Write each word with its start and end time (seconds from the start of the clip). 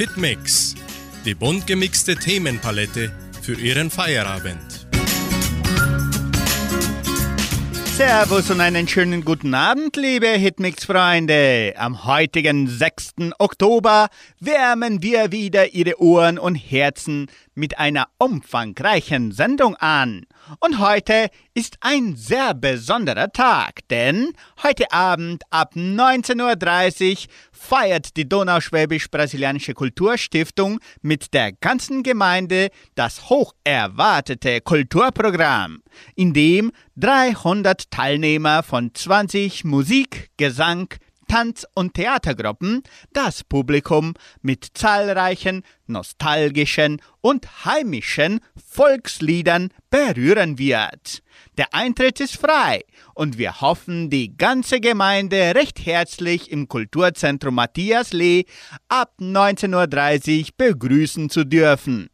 Hitmix, 0.00 0.74
die 1.26 1.34
bunt 1.34 1.66
gemixte 1.66 2.16
Themenpalette 2.16 3.12
für 3.42 3.52
Ihren 3.52 3.90
Feierabend. 3.90 4.88
Servus 7.98 8.50
und 8.50 8.62
einen 8.62 8.88
schönen 8.88 9.26
guten 9.26 9.52
Abend, 9.52 9.96
liebe 9.96 10.28
Hitmix-Freunde. 10.28 11.74
Am 11.76 12.06
heutigen 12.06 12.66
6. 12.66 13.12
Oktober 13.38 14.08
wärmen 14.38 15.02
wir 15.02 15.32
wieder 15.32 15.74
Ihre 15.74 16.00
Ohren 16.00 16.38
und 16.38 16.54
Herzen 16.54 17.26
mit 17.54 17.78
einer 17.78 18.08
umfangreichen 18.18 19.32
Sendung 19.32 19.76
an. 19.76 20.26
Und 20.60 20.78
heute 20.78 21.28
ist 21.54 21.76
ein 21.80 22.16
sehr 22.16 22.54
besonderer 22.54 23.32
Tag, 23.32 23.80
denn 23.90 24.32
heute 24.62 24.90
Abend 24.92 25.42
ab 25.50 25.74
19.30 25.74 27.10
Uhr 27.10 27.32
feiert 27.52 28.16
die 28.16 28.28
Donauschwäbisch-Brasilianische 28.28 29.74
Kulturstiftung 29.74 30.80
mit 31.02 31.34
der 31.34 31.52
ganzen 31.52 32.02
Gemeinde 32.02 32.70
das 32.94 33.28
hoch 33.28 33.52
erwartete 33.64 34.60
Kulturprogramm, 34.60 35.82
in 36.14 36.32
dem 36.32 36.72
300 36.96 37.90
Teilnehmer 37.90 38.62
von 38.62 38.94
20 38.94 39.64
Musik, 39.64 40.30
Gesang, 40.36 40.88
Tanz- 41.30 41.64
und 41.74 41.94
Theatergruppen 41.94 42.82
das 43.12 43.44
Publikum 43.44 44.14
mit 44.42 44.66
zahlreichen 44.74 45.62
nostalgischen 45.86 47.00
und 47.20 47.64
heimischen 47.64 48.40
Volksliedern 48.56 49.68
berühren 49.90 50.58
wird. 50.58 51.22
Der 51.56 51.72
Eintritt 51.72 52.18
ist 52.18 52.36
frei 52.36 52.82
und 53.14 53.38
wir 53.38 53.60
hoffen, 53.60 54.10
die 54.10 54.36
ganze 54.36 54.80
Gemeinde 54.80 55.54
recht 55.54 55.86
herzlich 55.86 56.50
im 56.50 56.66
Kulturzentrum 56.66 57.54
Matthias 57.54 58.12
Lee 58.12 58.46
ab 58.88 59.12
19.30 59.20 60.40
Uhr 60.40 60.48
begrüßen 60.56 61.30
zu 61.30 61.44
dürfen. 61.44 62.10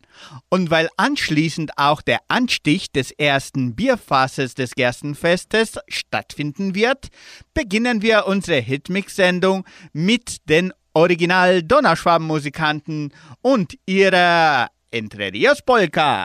Und 0.48 0.70
weil 0.70 0.88
anschließend 0.96 1.72
auch 1.76 2.02
der 2.02 2.20
Anstich 2.28 2.92
des 2.92 3.10
ersten 3.10 3.74
Bierfasses 3.74 4.54
des 4.54 4.74
Gerstenfestes 4.74 5.78
stattfinden 5.88 6.74
wird, 6.74 7.08
beginnen 7.54 8.02
wir 8.02 8.26
unsere 8.26 8.60
Hitmix-Sendung 8.60 9.64
mit 9.92 10.48
den 10.48 10.72
Original 10.94 11.62
Donnerschwaben-Musikanten 11.62 13.12
und 13.42 13.76
ihrer 13.84 14.68
Entre 14.90 15.32
Rios 15.32 15.60
Polka. 15.62 16.24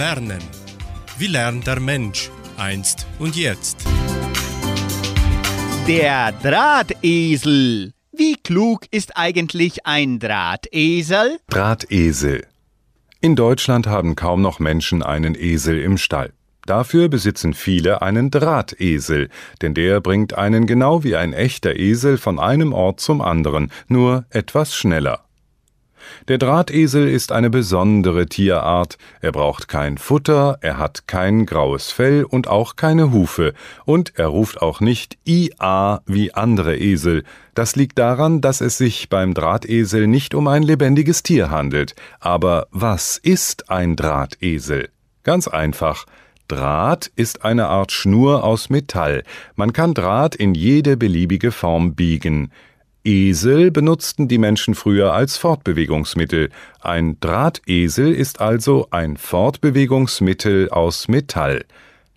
Lernen. 0.00 0.40
Wie 1.18 1.26
lernt 1.26 1.66
der 1.66 1.78
Mensch 1.78 2.30
einst 2.56 3.06
und 3.18 3.36
jetzt? 3.36 3.84
Der 5.86 6.32
Drahtesel. 6.32 7.92
Wie 8.10 8.36
klug 8.36 8.86
ist 8.90 9.18
eigentlich 9.18 9.84
ein 9.84 10.18
Drahtesel? 10.18 11.38
Drahtesel. 11.50 12.46
In 13.20 13.36
Deutschland 13.36 13.86
haben 13.88 14.16
kaum 14.16 14.40
noch 14.40 14.58
Menschen 14.58 15.02
einen 15.02 15.34
Esel 15.34 15.78
im 15.78 15.98
Stall. 15.98 16.32
Dafür 16.64 17.10
besitzen 17.10 17.52
viele 17.52 18.00
einen 18.00 18.30
Drahtesel, 18.30 19.28
denn 19.60 19.74
der 19.74 20.00
bringt 20.00 20.32
einen 20.32 20.66
genau 20.66 21.04
wie 21.04 21.14
ein 21.14 21.34
echter 21.34 21.76
Esel 21.76 22.16
von 22.16 22.38
einem 22.38 22.72
Ort 22.72 23.00
zum 23.00 23.20
anderen, 23.20 23.70
nur 23.86 24.24
etwas 24.30 24.74
schneller. 24.74 25.26
Der 26.28 26.38
Drahtesel 26.38 27.08
ist 27.08 27.32
eine 27.32 27.50
besondere 27.50 28.26
Tierart. 28.26 28.98
Er 29.20 29.32
braucht 29.32 29.68
kein 29.68 29.98
Futter, 29.98 30.58
er 30.60 30.78
hat 30.78 31.06
kein 31.06 31.46
graues 31.46 31.90
Fell 31.90 32.24
und 32.24 32.48
auch 32.48 32.76
keine 32.76 33.12
Hufe. 33.12 33.54
Und 33.84 34.12
er 34.16 34.28
ruft 34.28 34.62
auch 34.62 34.80
nicht 34.80 35.18
IA 35.24 36.02
wie 36.06 36.34
andere 36.34 36.76
Esel. 36.76 37.24
Das 37.54 37.76
liegt 37.76 37.98
daran, 37.98 38.40
dass 38.40 38.60
es 38.60 38.78
sich 38.78 39.08
beim 39.08 39.34
Drahtesel 39.34 40.06
nicht 40.06 40.34
um 40.34 40.48
ein 40.48 40.62
lebendiges 40.62 41.22
Tier 41.22 41.50
handelt. 41.50 41.94
Aber 42.20 42.66
was 42.70 43.16
ist 43.16 43.70
ein 43.70 43.96
Drahtesel? 43.96 44.88
Ganz 45.22 45.48
einfach. 45.48 46.06
Draht 46.50 47.12
ist 47.14 47.44
eine 47.44 47.68
Art 47.68 47.92
Schnur 47.92 48.42
aus 48.42 48.70
Metall. 48.70 49.22
Man 49.54 49.72
kann 49.72 49.94
Draht 49.94 50.34
in 50.34 50.54
jede 50.54 50.96
beliebige 50.96 51.52
Form 51.52 51.94
biegen. 51.94 52.50
Esel 53.04 53.70
benutzten 53.70 54.28
die 54.28 54.36
Menschen 54.36 54.74
früher 54.74 55.14
als 55.14 55.38
Fortbewegungsmittel. 55.38 56.50
Ein 56.80 57.18
Drahtesel 57.20 58.12
ist 58.12 58.42
also 58.42 58.88
ein 58.90 59.16
Fortbewegungsmittel 59.16 60.68
aus 60.68 61.08
Metall. 61.08 61.64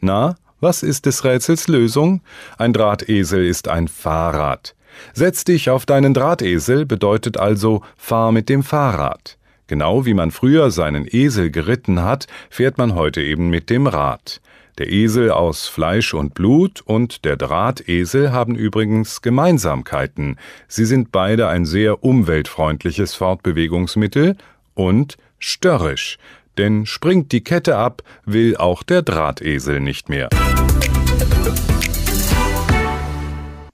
Na, 0.02 0.36
was 0.60 0.84
ist 0.84 1.06
des 1.06 1.24
Rätsels 1.24 1.70
Lösung? 1.70 2.22
Ein 2.58 2.74
Drahtesel 2.74 3.46
ist 3.46 3.70
ein 3.70 3.88
Fahrrad. 3.88 4.76
Setz 5.14 5.46
dich 5.46 5.70
auf 5.70 5.86
deinen 5.86 6.14
Drahtesel 6.14 6.86
bedeutet 6.86 7.38
also 7.38 7.82
fahr 7.96 8.34
mit 8.34 8.50
dem 8.50 8.62
Fahrrad. 8.62 9.38
Genau 9.68 10.06
wie 10.06 10.14
man 10.14 10.32
früher 10.32 10.70
seinen 10.70 11.08
Esel 11.10 11.50
geritten 11.50 12.04
hat, 12.04 12.28
fährt 12.50 12.78
man 12.78 12.94
heute 12.94 13.22
eben 13.22 13.50
mit 13.50 13.70
dem 13.70 13.88
Rad. 13.88 14.42
Der 14.80 14.92
Esel 14.92 15.30
aus 15.30 15.68
Fleisch 15.68 16.16
und 16.16 16.34
Blut 16.34 16.82
und 16.82 17.26
der 17.26 17.38
Drahtesel 17.38 18.32
haben 18.32 18.56
übrigens 18.56 19.22
Gemeinsamkeiten. 19.22 20.40
Sie 20.68 20.86
sind 20.86 21.12
beide 21.12 21.48
ein 21.48 21.66
sehr 21.66 22.04
umweltfreundliches 22.04 23.14
Fortbewegungsmittel 23.14 24.36
und 24.74 25.18
störrisch. 25.38 26.18
Denn 26.58 26.88
springt 26.88 27.32
die 27.32 27.44
Kette 27.44 27.78
ab, 27.78 28.02
will 28.26 28.58
auch 28.58 28.82
der 28.82 29.04
Drahtesel 29.04 29.80
nicht 29.80 30.10
mehr. 30.10 30.30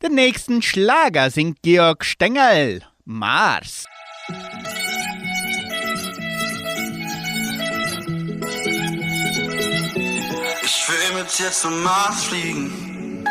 Den 0.04 0.16
nächsten 0.16 0.62
Schlager 0.62 1.30
singt 1.30 1.62
Georg 1.62 2.04
Stengel. 2.04 2.82
Mars. 3.06 3.86
Ich 10.92 10.96
will 10.96 11.22
mit 11.22 11.38
dir 11.38 11.52
zum 11.52 11.84
Mars 11.84 12.24
fliegen, 12.24 13.24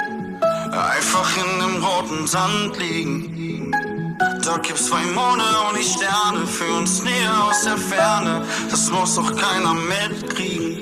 einfach 0.71 1.29
in 1.39 1.59
dem 1.59 1.85
roten 1.85 2.25
Sand 2.29 2.77
liegen. 2.79 3.73
Da 4.45 4.59
gibt's 4.59 4.87
zwei 4.87 5.03
Monde 5.07 5.43
und 5.69 5.77
die 5.77 5.83
Sterne 5.83 6.47
für 6.47 6.73
uns 6.79 7.03
näher 7.03 7.45
aus 7.49 7.63
der 7.65 7.77
Ferne. 7.77 8.45
Das 8.71 8.89
muss 8.93 9.17
doch 9.17 9.35
keiner 9.35 9.75
mitkriegen. 9.75 10.81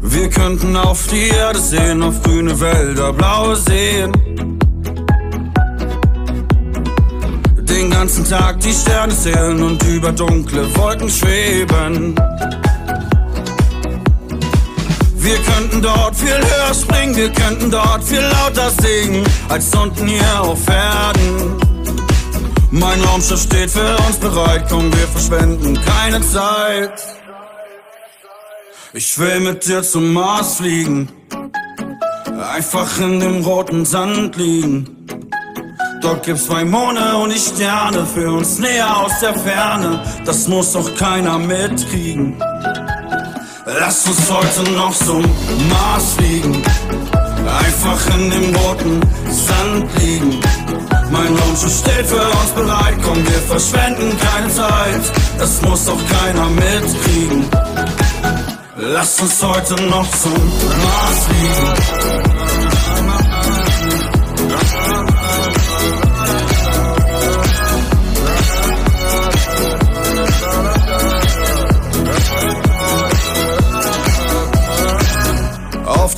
Wir 0.00 0.30
könnten 0.30 0.76
auf 0.76 1.08
die 1.08 1.30
Erde 1.30 1.58
sehen, 1.58 2.04
auf 2.04 2.22
grüne 2.22 2.60
Wälder, 2.60 3.12
blaue 3.12 3.56
Seen. 3.56 4.12
Den 7.58 7.90
ganzen 7.90 8.28
Tag 8.28 8.60
die 8.60 8.72
Sterne 8.72 9.16
zählen 9.16 9.60
und 9.60 9.82
über 9.82 10.12
dunkle 10.12 10.72
Wolken 10.76 11.10
schweben. 11.10 12.14
Wir 15.22 15.38
könnten 15.38 15.80
dort 15.80 16.16
viel 16.16 16.36
höher 16.36 16.74
springen, 16.74 17.14
wir 17.14 17.30
könnten 17.30 17.70
dort 17.70 18.02
viel 18.02 18.20
lauter 18.20 18.70
singen, 18.70 19.24
als 19.48 19.72
unten 19.72 20.08
hier 20.08 20.40
auf 20.40 20.58
Erden. 20.68 21.56
Mein 22.72 23.00
Raumschiff 23.02 23.42
steht 23.42 23.70
für 23.70 23.96
uns 24.08 24.16
bereit, 24.16 24.64
komm, 24.68 24.92
wir 24.92 25.06
verschwenden 25.06 25.78
keine 25.80 26.20
Zeit. 26.22 27.00
Ich 28.94 29.16
will 29.16 29.38
mit 29.38 29.64
dir 29.64 29.84
zum 29.84 30.12
Mars 30.12 30.56
fliegen, 30.56 31.08
einfach 32.52 32.98
in 32.98 33.20
dem 33.20 33.44
roten 33.44 33.84
Sand 33.84 34.36
liegen. 34.36 35.06
Dort 36.00 36.24
gibt's 36.24 36.46
zwei 36.46 36.64
Monde 36.64 37.14
und 37.14 37.32
die 37.32 37.38
Sterne 37.38 38.04
für 38.12 38.32
uns 38.32 38.58
näher 38.58 38.96
aus 38.96 39.20
der 39.20 39.34
Ferne. 39.34 40.02
Das 40.24 40.48
muss 40.48 40.72
doch 40.72 40.92
keiner 40.96 41.38
mitkriegen. 41.38 42.42
Lass 43.78 44.06
uns 44.06 44.30
heute 44.30 44.70
noch 44.72 44.94
zum 44.94 45.22
Mars 45.68 46.14
fliegen. 46.16 46.62
Einfach 47.64 48.14
in 48.16 48.30
dem 48.30 48.54
roten 48.56 49.00
Sand 49.30 49.86
liegen. 49.98 50.40
Mein 51.10 51.36
Raumschiff 51.36 51.78
steht 51.78 52.06
für 52.06 52.20
uns 52.20 52.50
bereit, 52.54 52.94
komm, 53.04 53.16
wir 53.16 53.40
verschwenden 53.48 54.16
keine 54.18 54.48
Zeit. 54.48 55.12
Das 55.38 55.62
muss 55.62 55.84
doch 55.86 55.98
keiner 56.08 56.48
mitkriegen. 56.48 57.48
Lass 58.76 59.20
uns 59.20 59.42
heute 59.42 59.74
noch 59.84 60.10
zum 60.10 60.32
Mars 60.32 61.26
fliegen. 61.26 62.12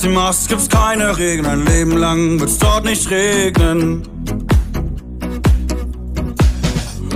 Dem 0.05 0.13
Mars 0.13 0.47
gibt's 0.47 0.69
keine 0.69 1.17
Regeln, 1.17 1.47
ein 1.47 1.65
Leben 1.65 1.97
lang 1.97 2.39
wird's 2.39 2.59
dort 2.59 2.85
nicht 2.85 3.09
regnen. 3.09 4.03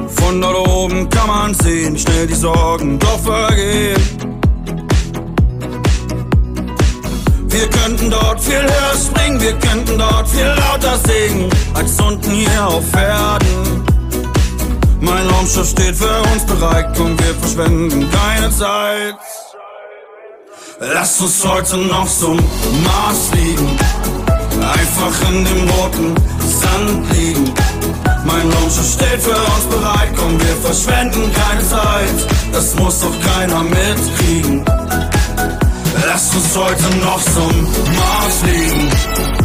Von 0.07 0.41
dort 0.41 0.67
oben 0.67 1.07
kann 1.07 1.27
man 1.27 1.53
sehen, 1.53 1.95
schnell 1.99 2.25
die 2.25 2.33
Sorgen 2.33 2.97
doch 2.97 3.19
vergehen. 3.19 4.01
Wir 7.47 7.69
könnten 7.69 8.09
dort 8.09 8.41
viel 8.41 8.63
höher 8.63 8.97
springen, 8.97 9.39
wir 9.39 9.53
könnten 9.59 9.99
dort 9.99 10.27
viel 10.27 10.47
lauter 10.47 10.97
singen, 11.05 11.47
als 11.75 12.01
unten 12.01 12.31
hier 12.31 12.67
auf 12.67 12.91
Erden. 12.95 13.83
Mein 14.99 15.27
Raumschiff 15.27 15.69
steht 15.69 15.95
für 15.95 16.21
uns 16.33 16.43
bereit 16.43 16.99
und 16.99 17.21
wir 17.23 17.35
verschwenden 17.35 18.09
keine 18.09 18.49
Zeit. 18.49 19.15
Lass 20.81 21.19
uns 21.19 21.45
heute 21.45 21.75
noch 21.77 22.07
zum 22.07 22.37
Mars 22.37 23.27
fliegen. 23.29 23.67
Einfach 24.61 25.29
in 25.29 25.43
dem 25.43 25.69
roten 25.71 26.15
Sand 26.39 27.11
liegen. 27.11 27.53
Mein 28.23 28.49
Raumschiff 28.49 28.93
steht 28.93 29.21
für 29.21 29.35
uns 29.35 29.65
bereit, 29.69 30.09
komm, 30.15 30.39
wir 30.39 30.55
verschwenden 30.63 31.31
keine 31.33 31.67
Zeit. 31.67 32.27
Das 32.53 32.75
muss 32.75 33.01
doch 33.01 33.35
keiner 33.35 33.63
mitkriegen. 33.63 34.63
Lass 36.07 36.33
uns 36.33 36.55
heute 36.55 36.95
noch 37.03 37.21
zum 37.23 37.63
Mars 37.95 39.38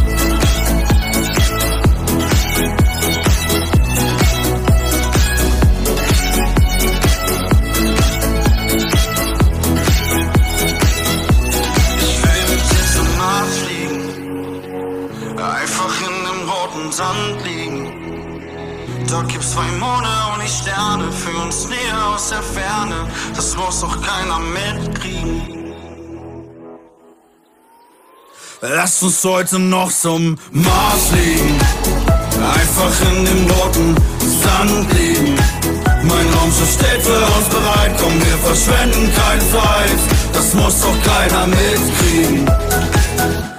Sand 16.91 17.43
liegen. 17.43 18.41
Dort 19.09 19.29
gibt's 19.29 19.51
zwei 19.51 19.67
Monde 19.79 20.07
und 20.33 20.43
die 20.43 20.49
Sterne 20.49 21.11
für 21.11 21.37
uns 21.43 21.67
näher 21.67 22.07
aus 22.13 22.29
der 22.29 22.41
Ferne. 22.41 23.07
Das 23.35 23.55
muss 23.55 23.81
doch 23.81 23.97
keiner 24.01 24.39
mitkriegen. 24.39 25.41
Lass 28.61 29.03
uns 29.03 29.23
heute 29.23 29.59
noch 29.59 29.91
zum 29.91 30.37
Mars 30.51 31.07
fliegen. 31.11 31.59
Einfach 32.41 33.11
in 33.11 33.25
dem 33.25 33.49
roten 33.51 33.95
Sand 34.41 34.93
liegen. 34.93 35.35
Mein 36.03 36.33
Raumschiff 36.33 36.73
steht 36.73 37.01
für 37.01 37.17
uns 37.17 37.47
bereit, 37.49 37.95
komm, 37.99 38.13
wir 38.13 38.37
verschwenden 38.37 39.11
keine 39.15 39.41
Zeit. 39.51 39.99
Das 40.33 40.53
muss 40.53 40.81
doch 40.81 40.95
keiner 41.03 41.47
mitkriegen. 41.47 42.45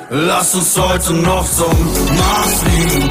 Lass 0.08 0.54
uns 0.54 0.78
heute 0.78 1.14
noch 1.14 1.44
zum 1.50 2.16
Mars 2.16 2.62
fliegen. 2.62 3.10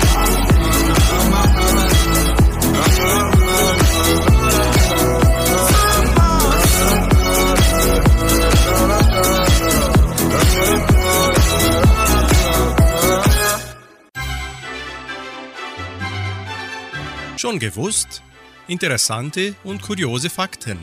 Schon 17.38 17.60
gewusst? 17.60 18.22
Interessante 18.68 19.56
und 19.66 19.82
kuriose 19.82 20.30
Fakten. 20.30 20.80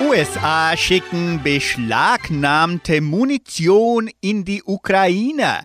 USA 0.00 0.74
schicken 0.78 1.42
beschlagnahmte 1.42 3.02
Munition 3.02 4.08
in 4.22 4.46
die 4.46 4.62
Ukraine. 4.64 5.60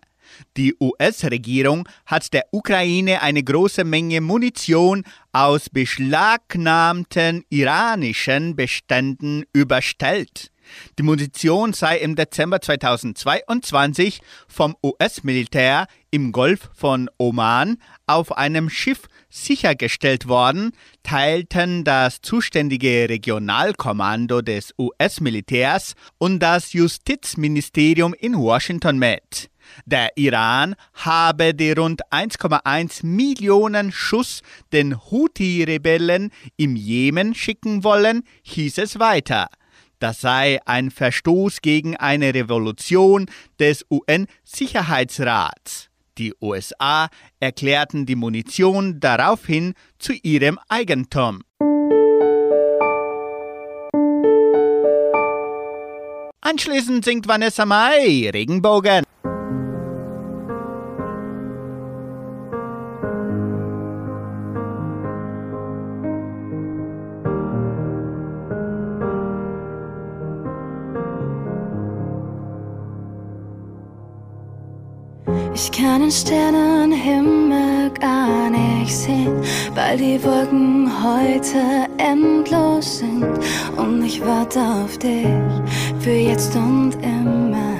Die 0.57 0.75
US-Regierung 0.77 1.87
hat 2.05 2.33
der 2.33 2.45
Ukraine 2.51 3.21
eine 3.21 3.43
große 3.43 3.85
Menge 3.85 4.19
Munition 4.19 5.03
aus 5.31 5.69
beschlagnahmten 5.69 7.45
iranischen 7.49 8.57
Beständen 8.57 9.45
überstellt. 9.53 10.51
Die 10.97 11.03
Munition 11.03 11.73
sei 11.73 11.97
im 11.97 12.15
Dezember 12.15 12.59
2022 12.59 14.21
vom 14.47 14.75
US-Militär 14.83 15.87
im 16.11 16.31
Golf 16.31 16.69
von 16.73 17.09
Oman 17.17 17.77
auf 18.07 18.35
einem 18.35 18.69
Schiff 18.69 19.03
sichergestellt 19.29 20.27
worden, 20.27 20.71
teilten 21.05 21.83
das 21.83 22.19
zuständige 22.21 23.07
Regionalkommando 23.07 24.41
des 24.41 24.73
US-Militärs 24.77 25.93
und 26.17 26.39
das 26.39 26.73
Justizministerium 26.73 28.15
in 28.15 28.35
Washington 28.35 28.97
mit. 28.97 29.51
Der 29.85 30.09
Iran 30.15 30.75
habe 30.93 31.53
die 31.53 31.73
rund 31.73 32.01
1,1 32.11 33.05
Millionen 33.05 33.91
Schuss 33.91 34.41
den 34.73 34.95
Houthi-Rebellen 34.95 36.31
im 36.57 36.75
Jemen 36.75 37.35
schicken 37.35 37.83
wollen, 37.83 38.23
hieß 38.41 38.79
es 38.79 38.97
weiter. 38.99 39.49
Das 39.99 40.21
sei 40.21 40.59
ein 40.65 40.89
Verstoß 40.89 41.61
gegen 41.61 41.95
eine 41.95 42.33
Revolution 42.33 43.27
des 43.59 43.85
UN-Sicherheitsrats. 43.91 45.89
Die 46.17 46.33
USA 46.41 47.09
erklärten 47.41 48.05
die 48.05 48.15
Munition 48.15 49.01
daraufhin 49.01 49.73
zu 50.05 50.13
ihrem 50.21 50.59
Eigentum. 50.69 51.41
Anschließend 56.41 57.03
singt 57.03 57.27
Vanessa 57.27 57.65
Mai 57.65 58.29
Regenbogen. 58.31 59.03
Ich 75.55 75.71
kann 75.71 76.01
den 76.01 76.11
Sternenhimmel 76.11 77.89
gar 77.99 78.51
nicht 78.51 78.74
sehen, 78.93 79.41
weil 79.73 79.97
die 79.97 80.21
Wolken 80.23 80.91
heute 81.03 81.87
endlos 81.97 82.99
sind. 82.99 83.25
Und 83.77 84.03
ich 84.03 84.21
warte 84.25 84.59
auf 84.59 84.97
dich 84.97 85.27
für 85.99 86.11
jetzt 86.11 86.55
und 86.55 86.93
immer. 87.01 87.75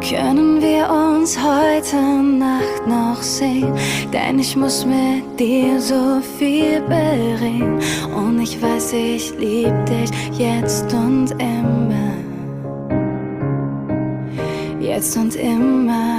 Können 0.00 0.60
wir 0.60 0.88
uns 0.90 1.38
heute 1.38 1.96
Nacht 1.96 2.86
noch 2.86 3.22
sehen? 3.22 3.72
Denn 4.12 4.38
ich 4.38 4.56
muss 4.56 4.86
mit 4.86 5.38
dir 5.38 5.80
so 5.80 6.20
viel 6.38 6.80
bereden. 6.82 7.80
Und 8.16 8.40
ich 8.40 8.60
weiß, 8.60 8.92
ich 8.92 9.32
lieb 9.38 9.74
dich 9.86 10.10
jetzt 10.38 10.92
und 10.92 11.30
immer 11.32 11.72
jetzt 14.92 15.16
und 15.16 15.34
immer. 15.36 16.11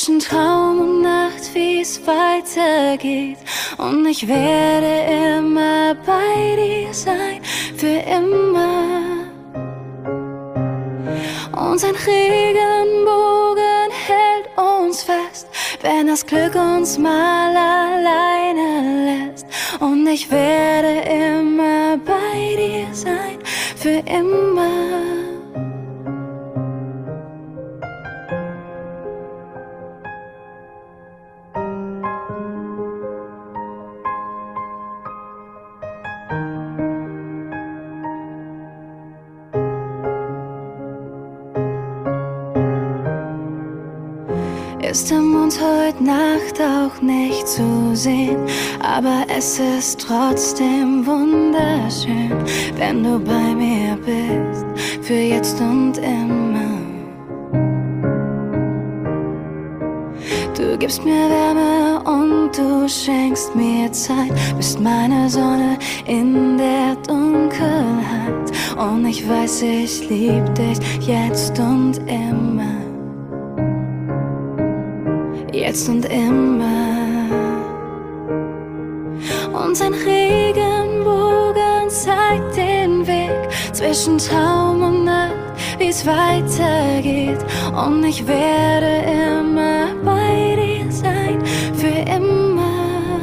Zwischen 0.00 0.18
Traum 0.18 0.80
und 0.80 1.02
Nacht, 1.02 1.54
wie 1.54 1.82
es 1.82 2.00
weitergeht. 2.06 3.36
Und 3.76 4.06
ich 4.06 4.26
werde 4.26 5.36
immer 5.36 5.94
bei 6.06 6.56
dir 6.56 6.94
sein, 6.94 7.42
für 7.76 7.98
immer. 8.08 9.28
Und 11.52 11.84
ein 11.84 11.94
Regenbogen 12.06 13.90
hält 13.90 14.48
uns 14.56 15.02
fest, 15.02 15.48
wenn 15.82 16.06
das 16.06 16.24
Glück 16.24 16.54
uns 16.54 16.96
mal 16.96 17.54
alleine 17.54 19.28
lässt. 19.28 19.46
Und 19.80 20.06
ich 20.06 20.30
werde 20.30 21.02
immer 21.10 21.98
bei 21.98 22.56
dir 22.56 22.86
sein, 22.94 23.38
für 23.76 24.02
immer. 24.06 25.19
Nacht 46.00 46.58
auch 46.58 47.02
nicht 47.02 47.46
zu 47.46 47.94
sehen, 47.94 48.38
aber 48.80 49.26
es 49.28 49.58
ist 49.58 50.00
trotzdem 50.00 51.06
wunderschön, 51.06 52.32
wenn 52.76 53.04
du 53.04 53.18
bei 53.18 53.54
mir 53.54 53.96
bist, 53.96 54.64
für 55.02 55.12
jetzt 55.12 55.60
und 55.60 55.98
immer. 55.98 56.80
Du 60.56 60.78
gibst 60.78 61.04
mir 61.04 61.28
Wärme 61.28 62.02
und 62.04 62.56
du 62.56 62.88
schenkst 62.88 63.54
mir 63.54 63.92
Zeit, 63.92 64.32
bist 64.56 64.80
meine 64.80 65.28
Sonne 65.28 65.78
in 66.06 66.56
der 66.56 66.96
Dunkelheit. 67.06 68.50
Und 68.78 69.04
ich 69.06 69.28
weiß, 69.28 69.62
ich 69.62 70.08
lieb 70.08 70.54
dich 70.54 70.78
jetzt 71.06 71.58
und 71.58 71.98
immer. 72.06 72.59
Jetzt 75.70 75.88
und 75.88 76.04
immer. 76.06 77.28
Und 79.52 79.80
ein 79.80 79.94
Regenbogen 79.94 81.88
zeigt 81.88 82.56
den 82.56 83.06
Weg 83.06 83.48
zwischen 83.72 84.18
Traum 84.18 84.82
und 84.82 85.04
Nacht, 85.04 85.36
wie 85.78 85.90
es 85.90 86.04
weitergeht. 86.04 87.38
Und 87.72 88.02
ich 88.02 88.26
werde 88.26 89.04
immer 89.30 89.94
bei 90.04 90.56
dir 90.56 90.90
sein, 90.90 91.38
für 91.76 92.00
immer. 92.16 93.20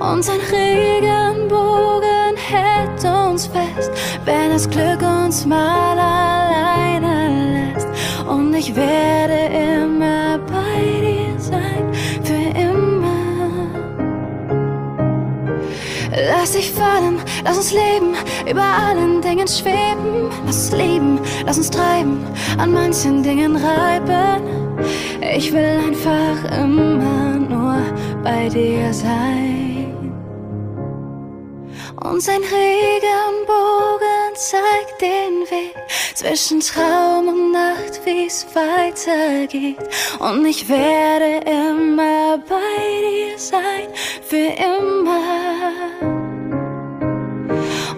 Und 0.00 0.26
ein 0.30 0.40
Regenbogen 0.50 2.36
hält 2.38 3.04
uns 3.04 3.48
fest, 3.48 3.90
wenn 4.24 4.50
das 4.50 4.66
Glück 4.70 5.02
uns 5.02 5.44
mal 5.44 5.98
alleine 5.98 7.72
lässt. 7.74 7.88
Und 8.26 8.54
ich 8.54 8.74
werde 8.74 9.54
immer 9.54 9.95
Lass 16.46 16.54
dich 16.54 16.70
fallen, 16.70 17.20
lass 17.42 17.56
uns 17.56 17.72
leben, 17.72 18.14
über 18.48 18.62
allen 18.62 19.20
Dingen 19.20 19.48
schweben. 19.48 20.30
Lass 20.46 20.70
uns 20.70 20.80
lieben, 20.80 21.20
lass 21.44 21.58
uns 21.58 21.70
treiben, 21.70 22.24
an 22.56 22.72
manchen 22.72 23.20
Dingen 23.24 23.56
reiben. 23.56 24.42
Ich 25.36 25.52
will 25.52 25.64
einfach 25.64 26.44
immer 26.56 27.40
nur 27.40 27.82
bei 28.22 28.48
dir 28.48 28.94
sein. 28.94 29.92
Und 32.04 32.22
sein 32.22 32.42
Regenbogen 32.42 34.36
zeigt 34.36 35.02
den 35.02 35.50
Weg 35.50 35.74
zwischen 36.14 36.60
Traum 36.60 37.26
und 37.26 37.50
Nacht, 37.50 38.02
wie 38.04 38.26
es 38.26 38.46
weitergeht. 38.54 39.78
Und 40.20 40.46
ich 40.46 40.68
werde 40.68 41.44
immer 41.44 42.38
bei 42.38 43.00
dir 43.00 43.36
sein, 43.36 43.88
für 44.22 44.36
immer. 44.36 45.45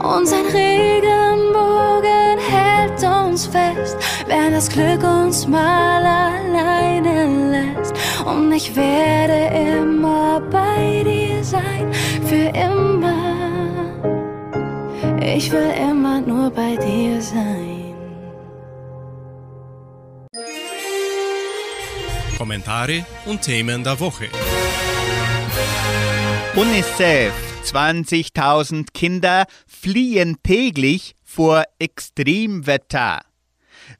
Und 0.09 0.27
sein 0.27 0.47
Regenbogen 0.47 2.39
hält 2.39 3.05
uns 3.05 3.47
fest, 3.47 3.99
wenn 4.27 4.53
das 4.53 4.71
Glück 4.71 5.03
uns 5.03 5.47
mal 5.47 6.03
alleine 6.03 7.75
lässt. 7.77 7.93
Und 8.25 8.51
ich 8.53 8.75
werde 8.75 9.55
immer 9.77 10.41
bei 10.51 11.03
dir 11.05 11.45
sein, 11.45 11.93
für 12.25 12.49
immer. 12.57 13.19
Ich 15.21 15.53
will 15.53 15.73
immer 15.91 16.23
nur 16.23 16.51
bei 16.51 16.77
dir 16.77 17.21
sein. 17.21 17.95
Kommentare 22.39 23.05
und 23.27 23.43
Themen 23.43 23.85
der 23.85 24.01
Woche. 24.01 24.29
UNICEF 26.57 27.48
20.000 27.69 28.87
Kinder 28.95 29.45
fliehen 29.67 30.39
täglich 30.43 31.15
vor 31.23 31.65
Extremwetter. 31.79 33.21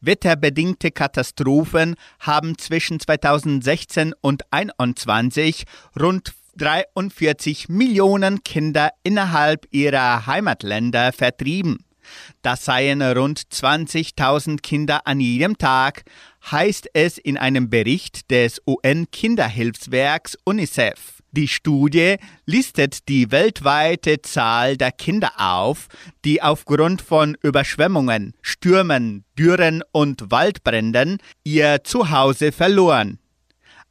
Wetterbedingte 0.01 0.91
Katastrophen 0.91 1.97
haben 2.21 2.57
zwischen 2.57 2.99
2016 2.99 4.15
und 4.23 4.43
2021 4.51 5.65
rund 6.01 6.33
43 6.57 7.69
Millionen 7.69 8.43
Kinder 8.43 8.91
innerhalb 9.03 9.67
ihrer 9.71 10.27
Heimatländer 10.27 11.13
vertrieben. 11.13 11.85
Das 12.41 12.65
seien 12.65 13.03
rund 13.03 13.39
20.000 13.39 14.63
Kinder 14.63 15.07
an 15.07 15.21
jedem 15.21 15.59
Tag, 15.59 16.05
heißt 16.51 16.89
es 16.95 17.19
in 17.19 17.37
einem 17.37 17.69
Bericht 17.69 18.31
des 18.31 18.63
UN-Kinderhilfswerks 18.67 20.39
UNICEF. 20.45 21.18
Die 21.33 21.49
Studie 21.49 22.17
listet 22.47 23.07
die 23.09 23.31
weltweite 23.31 24.23
Zahl 24.23 24.79
der 24.79 24.93
Kinder 24.93 25.33
auf, 25.37 25.89
die 26.25 26.41
aufgrund 26.41 27.03
von 27.03 27.37
Überschwemmungen, 27.43 28.33
Stürmen, 28.41 29.25
Dürren 29.39 29.83
und 29.93 30.31
Waldbränden 30.31 31.19
ihr 31.45 31.85
Zuhause 31.85 32.51
verloren. 32.51 33.19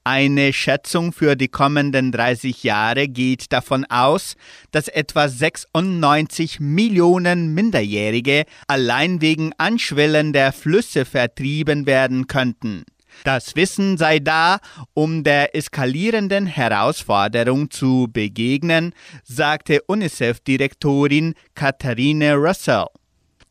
Eine 0.04 0.54
Schätzung 0.54 1.12
für 1.12 1.36
die 1.36 1.50
kommenden 1.50 2.12
30 2.12 2.64
Jahre 2.64 3.08
geht 3.08 3.52
davon 3.52 3.84
aus, 3.86 4.36
dass 4.72 4.88
etwa 4.88 5.28
96 5.28 6.60
Millionen 6.60 7.54
Minderjährige 7.54 8.46
allein 8.68 9.22
wegen 9.22 9.52
anschwellender 9.58 10.54
Flüsse 10.54 11.04
vertrieben 11.04 11.86
werden 11.86 12.28
könnten. 12.28 12.86
Das 13.24 13.56
Wissen 13.56 13.98
sei 13.98 14.20
da, 14.20 14.60
um 14.94 15.24
der 15.24 15.56
eskalierenden 15.56 16.46
Herausforderung 16.46 17.70
zu 17.72 18.08
begegnen, 18.12 18.94
sagte 19.24 19.82
UNICEF-Direktorin 19.88 21.34
Katharine 21.56 22.36
Russell. 22.36 22.86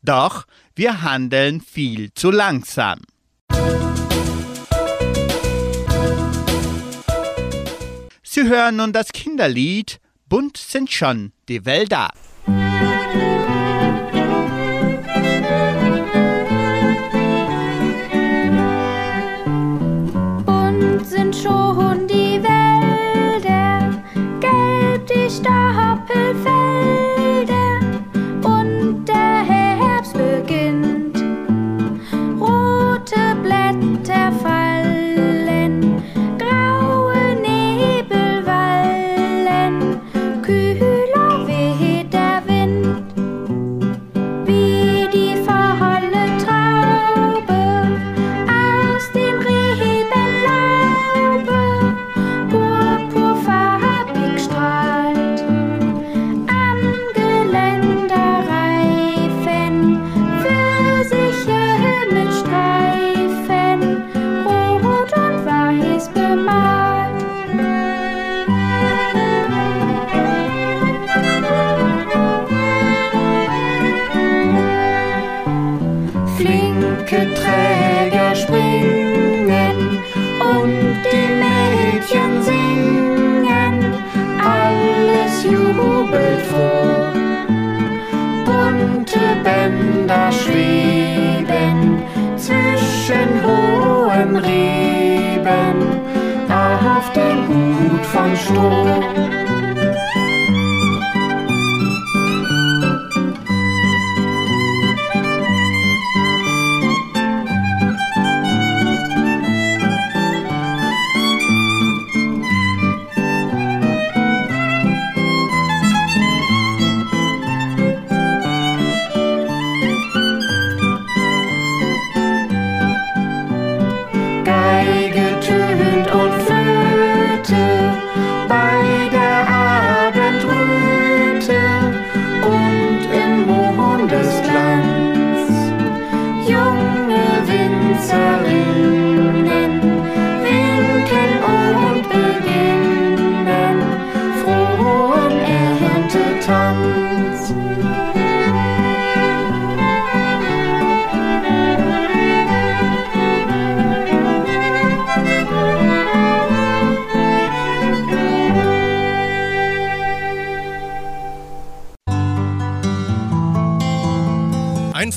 Doch 0.03 0.45
wir 0.75 1.01
handeln 1.01 1.61
viel 1.61 2.13
zu 2.13 2.31
langsam. 2.31 2.99
Sie 8.23 8.43
hören 8.43 8.75
nun 8.77 8.93
das 8.93 9.11
Kinderlied 9.11 9.99
Bunt 10.29 10.57
sind 10.57 10.91
schon 10.91 11.31
die 11.47 11.65
Wälder. 11.65 12.09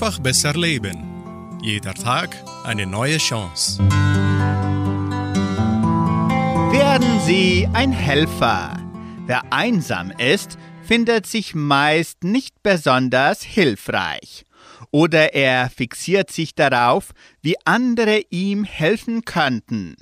Einfach 0.00 0.18
besser 0.18 0.54
leben. 0.54 1.60
Jeder 1.60 1.92
Tag 1.92 2.34
eine 2.64 2.86
neue 2.86 3.18
Chance. 3.18 3.82
Werden 6.72 7.20
Sie 7.26 7.68
ein 7.74 7.92
Helfer. 7.92 8.80
Wer 9.26 9.52
einsam 9.52 10.10
ist, 10.10 10.56
findet 10.82 11.26
sich 11.26 11.54
meist 11.54 12.24
nicht 12.24 12.62
besonders 12.62 13.42
hilfreich. 13.42 14.46
Oder 14.90 15.34
er 15.34 15.68
fixiert 15.68 16.30
sich 16.30 16.54
darauf, 16.54 17.10
wie 17.42 17.56
andere 17.66 18.22
ihm 18.30 18.64
helfen 18.64 19.26
könnten. 19.26 19.96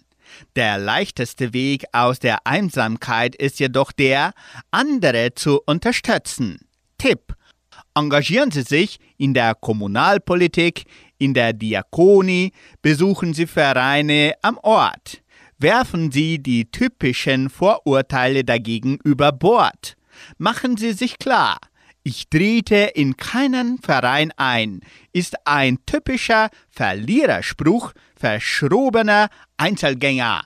Der 0.54 0.78
leichteste 0.78 1.52
Weg 1.52 1.86
aus 1.90 2.20
der 2.20 2.46
Einsamkeit 2.46 3.34
ist 3.34 3.58
jedoch 3.58 3.90
der, 3.90 4.32
andere 4.70 5.34
zu 5.34 5.60
unterstützen. 5.66 6.60
Tipp. 6.98 7.34
Engagieren 7.94 8.50
Sie 8.50 8.62
sich 8.62 8.98
in 9.16 9.34
der 9.34 9.54
Kommunalpolitik, 9.54 10.84
in 11.18 11.34
der 11.34 11.52
Diakonie, 11.52 12.52
besuchen 12.82 13.34
Sie 13.34 13.46
Vereine 13.46 14.34
am 14.42 14.58
Ort. 14.58 15.22
Werfen 15.58 16.12
Sie 16.12 16.38
die 16.38 16.70
typischen 16.70 17.50
Vorurteile 17.50 18.44
dagegen 18.44 18.98
über 19.02 19.32
Bord. 19.32 19.96
Machen 20.36 20.76
Sie 20.76 20.92
sich 20.92 21.18
klar, 21.18 21.58
ich 22.04 22.28
trete 22.30 22.90
in 22.94 23.16
keinen 23.16 23.78
Verein 23.78 24.32
ein, 24.36 24.80
ist 25.12 25.36
ein 25.46 25.78
typischer 25.84 26.48
Verliererspruch 26.70 27.92
verschrobener 28.16 29.28
Einzelgänger. 29.56 30.44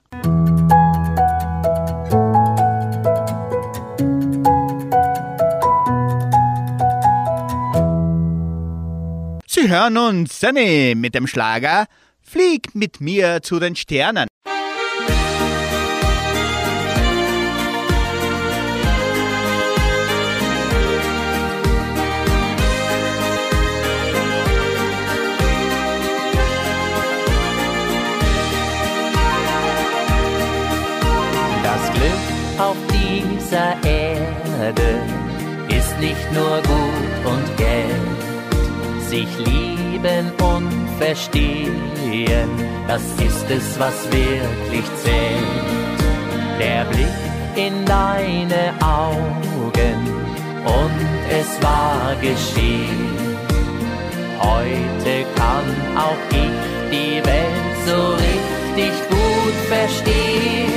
Sie 9.62 9.68
hören 9.68 9.96
uns 9.96 10.40
Sunny 10.40 10.94
mit 10.96 11.14
dem 11.14 11.28
Schlager 11.28 11.86
Flieg 12.20 12.74
mit 12.74 13.00
mir 13.00 13.42
zu 13.42 13.60
den 13.60 13.76
Sternen. 13.76 14.26
auf 32.58 32.76
dieser 32.92 33.76
Erde 33.84 35.02
ist 35.68 35.98
nicht 36.00 36.32
nur 36.32 36.56
gut 36.62 37.32
und 37.32 37.56
Geld. 37.56 38.01
Sich 39.12 39.28
lieben 39.40 40.32
und 40.42 40.72
verstehen, 40.98 41.82
das 42.88 43.02
ist 43.22 43.50
es, 43.50 43.78
was 43.78 44.10
wirklich 44.10 44.86
zählt. 45.04 46.00
Der 46.58 46.86
Blick 46.86 47.20
in 47.54 47.84
deine 47.84 48.72
Augen 48.80 49.98
und 50.64 50.98
es 51.28 51.62
war 51.62 52.14
geschehen. 52.22 53.36
Heute 54.40 55.26
kann 55.36 55.68
auch 55.94 56.22
ich 56.30 56.56
die 56.90 57.22
Welt 57.22 57.76
so 57.84 58.14
richtig 58.14 58.94
gut 59.10 59.56
verstehen. 59.68 60.72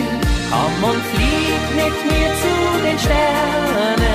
Komm 0.51 0.89
und 0.89 1.01
flieg 1.13 1.63
mit 1.81 1.97
mir 2.11 2.29
zu 2.43 2.53
den 2.85 2.99
Sternen, 2.99 4.14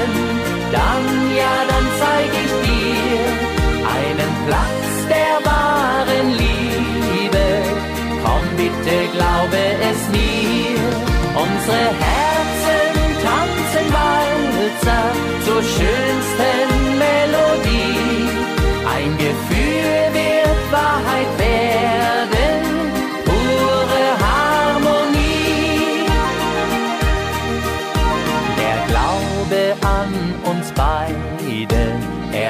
schönsten 15.77 16.69
Melodie. 17.05 18.29
Ein 18.95 19.11
Gefühl 19.19 20.15
wird 20.15 20.73
Wahrheit 20.73 21.31
werden 21.39 21.61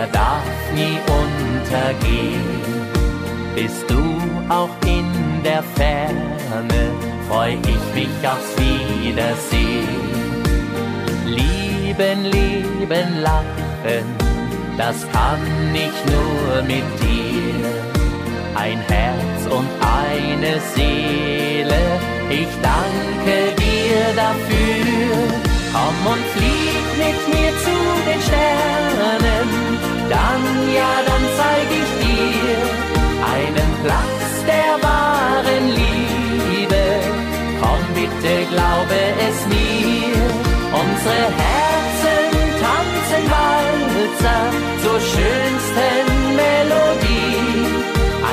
er 0.00 0.06
darf 0.08 0.44
nie 0.74 0.98
untergehen. 1.20 2.42
Bist 3.54 3.84
du 3.90 4.02
auch 4.48 4.70
in 4.86 5.42
der 5.44 5.62
Ferne, 5.62 6.82
freu 7.28 7.52
ich 7.52 7.94
mich 7.94 8.28
aufs 8.28 8.56
Wiedersehen. 8.58 10.19
Lieben, 12.00 12.24
lieben, 12.32 13.20
lachen, 13.20 14.06
das 14.78 14.96
kann 15.12 15.74
ich 15.74 15.96
nur 16.10 16.62
mit 16.62 16.88
dir. 17.02 17.68
Ein 18.54 18.78
Herz 18.88 19.40
und 19.50 19.68
eine 19.84 20.58
Seele, 20.74 21.80
ich 22.30 22.48
danke 22.62 23.36
dir 23.60 24.00
dafür. 24.16 25.12
Komm 25.74 26.12
und 26.12 26.24
flieg 26.36 26.86
mit 26.96 27.18
mir 27.34 27.52
zu 27.64 27.76
den 28.08 28.20
Sternen 28.22 29.48
dann, 30.08 30.42
ja, 30.74 30.92
dann 31.04 31.24
zeig 31.36 31.68
ich 31.82 31.90
dir 32.02 32.56
einen 33.34 33.70
Platz 33.84 34.30
der 34.46 34.72
wahren 34.88 35.66
Liebe. 35.68 36.82
Komm 37.60 37.82
bitte, 37.94 38.46
glaube 38.48 38.98
es 39.28 39.46
mir, 39.48 40.16
unsere 40.72 41.24
Herzen 41.36 41.89
tanzen 43.28 43.30
Walzer 43.30 44.44
zur 44.82 45.00
schönsten 45.00 46.06
Melodie. 46.36 47.66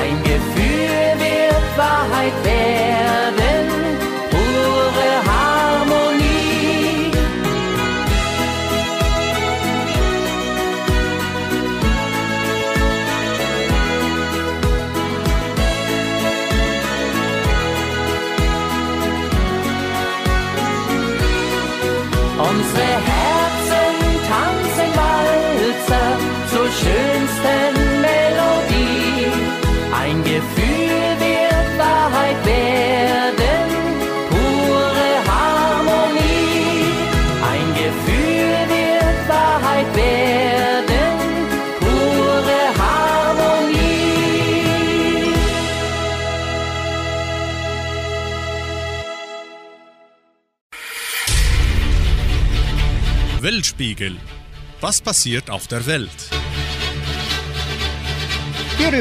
Ein 0.00 0.22
Gefühl 0.22 1.08
wird 1.18 1.66
Wahrheit 1.76 2.36
werden, 2.44 3.57
Weltspiegel. 53.78 54.16
Was 54.80 55.00
passiert 55.00 55.50
auf 55.50 55.66
der 55.66 55.86
Welt? 55.86 56.10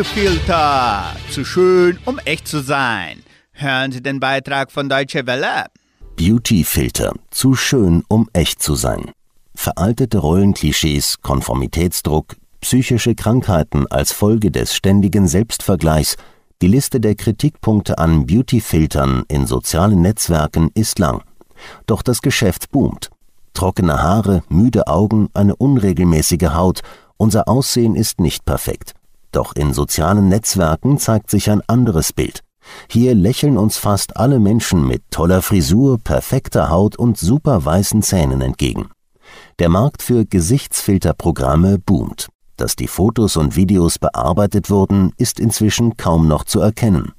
Filter, 0.04 1.16
zu 1.32 1.46
schön, 1.46 1.98
um 2.06 2.20
echt 2.20 2.48
zu 2.48 2.60
sein. 2.60 3.24
Hören 3.54 3.92
Sie 3.92 4.02
den 4.02 4.20
Beitrag 4.20 4.72
von 4.72 4.90
Deutsche 4.90 5.26
Welle. 5.26 5.66
Beauty-Filter, 6.18 7.14
zu 7.32 7.56
schön, 7.56 8.04
um 8.08 8.30
echt 8.34 8.62
zu 8.62 8.76
sein. 8.76 9.12
Veraltete 9.56 10.20
Rollenklischees, 10.20 11.22
Konformitätsdruck, 11.22 12.36
psychische 12.62 13.16
Krankheiten 13.16 13.88
als 13.88 14.12
Folge 14.12 14.52
des 14.52 14.76
ständigen 14.76 15.28
Selbstvergleichs, 15.28 16.18
die 16.62 16.68
Liste 16.68 17.00
der 17.00 17.16
Kritikpunkte 17.16 17.98
an 17.98 18.26
Beauty-Filtern 18.26 19.24
in 19.28 19.48
sozialen 19.48 20.02
Netzwerken 20.02 20.70
ist 20.74 21.00
lang. 21.00 21.24
Doch 21.86 22.02
das 22.02 22.22
Geschäft 22.22 22.72
boomt. 22.72 23.10
Trockene 23.58 24.04
Haare, 24.04 24.44
müde 24.50 24.86
Augen, 24.86 25.30
eine 25.34 25.56
unregelmäßige 25.56 26.50
Haut, 26.54 26.82
unser 27.18 27.48
Aussehen 27.48 27.96
ist 27.96 28.22
nicht 28.22 28.46
perfekt. 28.46 28.94
Doch 29.32 29.56
in 29.56 29.74
sozialen 29.74 30.28
Netzwerken 30.28 31.00
zeigt 31.00 31.32
sich 31.32 31.50
ein 31.50 31.64
anderes 31.66 32.14
Bild. 32.14 32.42
Hier 32.88 33.16
lächeln 33.16 33.58
uns 33.58 33.78
fast 33.78 34.16
alle 34.16 34.40
Menschen 34.40 34.86
mit 34.86 35.02
toller 35.10 35.42
Frisur, 35.42 35.98
perfekter 35.98 36.70
Haut 36.70 36.98
und 36.98 37.18
super 37.18 37.66
weißen 37.66 38.04
Zähnen 38.04 38.42
entgegen. 38.42 38.92
Der 39.58 39.70
Markt 39.70 40.04
für 40.04 40.24
Gesichtsfilterprogramme 40.24 41.80
boomt. 41.80 42.28
dass 42.58 42.76
die 42.76 42.88
Fotos 42.88 43.38
und 43.38 43.56
Videos 43.56 43.98
bearbeitet 43.98 44.70
wurden, 44.70 45.14
ist 45.18 45.40
inzwischen 45.40 45.98
kaum 45.98 46.28
noch 46.28 46.44
zu 46.44 46.60
erkennen. 46.60 47.14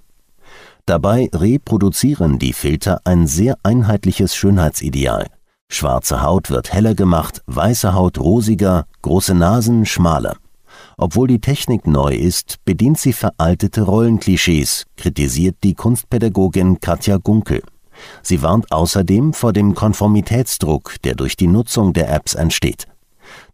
Dabei 0.86 1.30
reproduzieren 1.34 2.38
die 2.38 2.52
Filter 2.52 3.00
ein 3.02 3.26
sehr 3.26 3.56
einheitliches 3.64 4.36
Schönheitsideal. 4.36 5.26
Schwarze 5.70 6.22
Haut 6.22 6.50
wird 6.50 6.72
heller 6.72 6.94
gemacht, 6.94 7.42
weiße 7.46 7.94
Haut 7.94 8.18
rosiger, 8.18 8.86
große 9.02 9.34
Nasen 9.34 9.86
schmaler. 9.86 10.36
Obwohl 10.96 11.28
die 11.28 11.40
Technik 11.40 11.86
neu 11.86 12.14
ist, 12.14 12.56
bedient 12.64 12.98
sie 12.98 13.12
veraltete 13.12 13.82
Rollenklischees, 13.82 14.86
kritisiert 14.96 15.56
die 15.62 15.74
Kunstpädagogin 15.74 16.80
Katja 16.80 17.18
Gunkel. 17.18 17.62
Sie 18.22 18.42
warnt 18.42 18.72
außerdem 18.72 19.32
vor 19.32 19.52
dem 19.52 19.74
Konformitätsdruck, 19.74 20.96
der 21.04 21.14
durch 21.14 21.36
die 21.36 21.46
Nutzung 21.46 21.92
der 21.92 22.12
Apps 22.12 22.34
entsteht. 22.34 22.86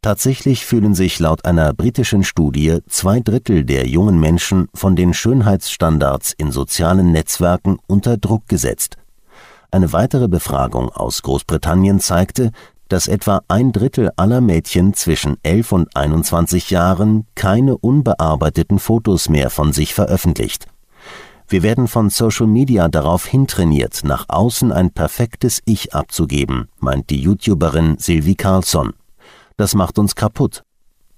Tatsächlich 0.00 0.64
fühlen 0.64 0.94
sich 0.94 1.18
laut 1.18 1.44
einer 1.44 1.74
britischen 1.74 2.24
Studie 2.24 2.78
zwei 2.88 3.20
Drittel 3.20 3.64
der 3.64 3.86
jungen 3.86 4.20
Menschen 4.20 4.68
von 4.72 4.96
den 4.96 5.14
Schönheitsstandards 5.14 6.32
in 6.36 6.52
sozialen 6.52 7.10
Netzwerken 7.10 7.78
unter 7.86 8.16
Druck 8.16 8.48
gesetzt. 8.48 8.96
Eine 9.74 9.92
weitere 9.92 10.28
Befragung 10.28 10.88
aus 10.90 11.22
Großbritannien 11.22 11.98
zeigte, 11.98 12.52
dass 12.86 13.08
etwa 13.08 13.42
ein 13.48 13.72
Drittel 13.72 14.12
aller 14.14 14.40
Mädchen 14.40 14.94
zwischen 14.94 15.36
11 15.42 15.72
und 15.72 15.96
21 15.96 16.70
Jahren 16.70 17.26
keine 17.34 17.76
unbearbeiteten 17.76 18.78
Fotos 18.78 19.28
mehr 19.28 19.50
von 19.50 19.72
sich 19.72 19.92
veröffentlicht. 19.92 20.68
Wir 21.48 21.64
werden 21.64 21.88
von 21.88 22.08
Social 22.08 22.46
Media 22.46 22.86
darauf 22.86 23.26
hintrainiert, 23.26 24.02
nach 24.04 24.26
außen 24.28 24.70
ein 24.70 24.92
perfektes 24.92 25.60
Ich 25.64 25.92
abzugeben, 25.92 26.68
meint 26.78 27.10
die 27.10 27.20
YouTuberin 27.20 27.96
Sylvie 27.98 28.36
Carlson. 28.36 28.92
Das 29.56 29.74
macht 29.74 29.98
uns 29.98 30.14
kaputt. 30.14 30.62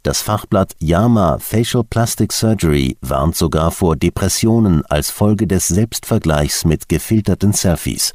Das 0.02 0.22
Fachblatt 0.22 0.72
Yama 0.78 1.36
Facial 1.40 1.84
Plastic 1.84 2.32
Surgery 2.32 2.96
warnt 3.02 3.36
sogar 3.36 3.70
vor 3.70 3.96
Depressionen 3.96 4.82
als 4.86 5.10
Folge 5.10 5.46
des 5.46 5.68
Selbstvergleichs 5.68 6.64
mit 6.64 6.88
gefilterten 6.88 7.52
Selfies. 7.52 8.14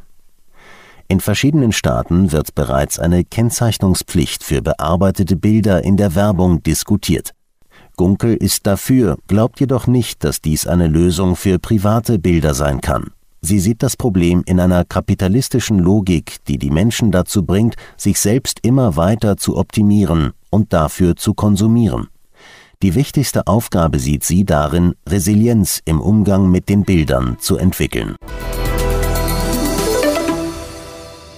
In 1.11 1.19
verschiedenen 1.19 1.73
Staaten 1.73 2.31
wird 2.31 2.55
bereits 2.55 2.97
eine 2.97 3.25
Kennzeichnungspflicht 3.25 4.45
für 4.45 4.61
bearbeitete 4.61 5.35
Bilder 5.35 5.83
in 5.83 5.97
der 5.97 6.15
Werbung 6.15 6.63
diskutiert. 6.63 7.31
Gunkel 7.97 8.37
ist 8.37 8.65
dafür, 8.65 9.17
glaubt 9.27 9.59
jedoch 9.59 9.87
nicht, 9.87 10.23
dass 10.23 10.39
dies 10.39 10.67
eine 10.67 10.87
Lösung 10.87 11.35
für 11.35 11.59
private 11.59 12.17
Bilder 12.17 12.53
sein 12.53 12.79
kann. 12.79 13.11
Sie 13.41 13.59
sieht 13.59 13.83
das 13.83 13.97
Problem 13.97 14.41
in 14.45 14.61
einer 14.61 14.85
kapitalistischen 14.85 15.79
Logik, 15.79 16.37
die 16.47 16.57
die 16.57 16.71
Menschen 16.71 17.11
dazu 17.11 17.43
bringt, 17.43 17.75
sich 17.97 18.17
selbst 18.17 18.59
immer 18.61 18.95
weiter 18.95 19.35
zu 19.35 19.57
optimieren 19.57 20.31
und 20.49 20.71
dafür 20.71 21.17
zu 21.17 21.33
konsumieren. 21.33 22.07
Die 22.81 22.95
wichtigste 22.95 23.47
Aufgabe 23.47 23.99
sieht 23.99 24.23
sie 24.23 24.45
darin, 24.45 24.93
Resilienz 25.09 25.81
im 25.83 25.99
Umgang 25.99 26.49
mit 26.49 26.69
den 26.69 26.85
Bildern 26.85 27.35
zu 27.37 27.57
entwickeln. 27.57 28.15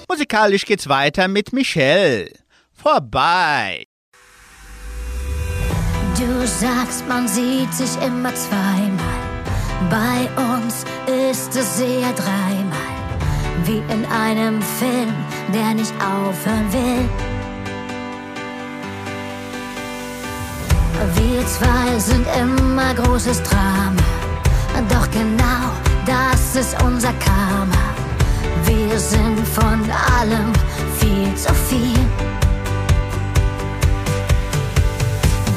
Musikalisch 0.10 0.66
geht's 0.66 0.88
weiter 0.90 1.28
mit 1.28 1.54
Michelle. 1.54 2.30
Vorbei. 2.72 3.86
Du 6.18 6.48
sagst, 6.48 7.08
man 7.08 7.28
sieht 7.28 7.74
sich 7.74 7.96
immer 8.02 8.34
zweimal. 8.36 9.20
Bei 9.90 10.30
uns 10.38 10.86
ist 11.30 11.56
es 11.56 11.80
eher 11.80 12.14
dreimal. 12.14 12.94
Wie 13.66 13.82
in 13.94 14.06
einem 14.06 14.62
Film, 14.62 15.14
der 15.54 15.74
nicht 15.74 15.94
aufhören 15.94 16.74
will. 16.74 17.10
Wir 21.16 21.46
zwei 21.48 22.00
sind 22.00 22.26
immer 22.40 22.94
großes 22.94 23.42
Drama. 23.44 24.02
Doch 24.90 25.10
genau 25.12 25.72
das 26.06 26.56
ist 26.56 26.82
unser 26.84 27.14
Karma. 27.14 27.93
Wir 28.76 29.00
sind 29.00 29.48
von 29.48 29.88
allem 30.20 30.52
viel 31.00 31.36
zu 31.36 31.54
viel. 31.54 32.00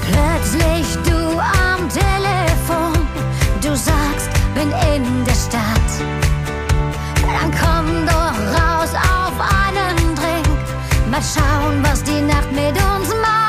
Plötzlich 0.06 0.86
du 1.06 1.38
am 1.38 1.88
Telefon, 1.88 2.92
du 3.62 3.74
sagst, 3.74 4.28
bin 4.54 4.70
in 4.94 5.24
der 5.24 5.32
Stadt. 5.32 5.92
Dann 7.22 7.50
komm 7.50 8.04
doch 8.04 8.38
raus 8.58 8.92
auf 8.94 9.34
einen 9.64 10.14
Drink, 10.14 11.10
mal 11.10 11.22
schauen, 11.22 11.82
was 11.82 12.02
die 12.02 12.20
Nacht 12.20 12.52
mit 12.52 12.76
uns 12.76 13.08
macht. 13.22 13.45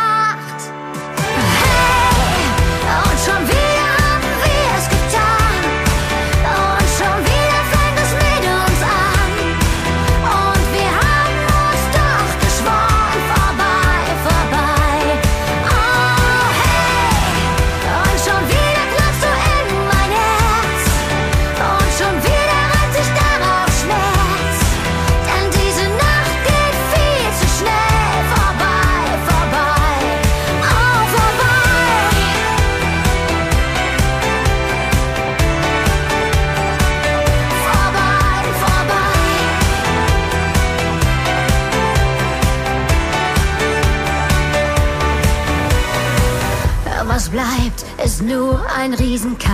Ein 48.87 48.93
Riesenkater. 48.93 49.46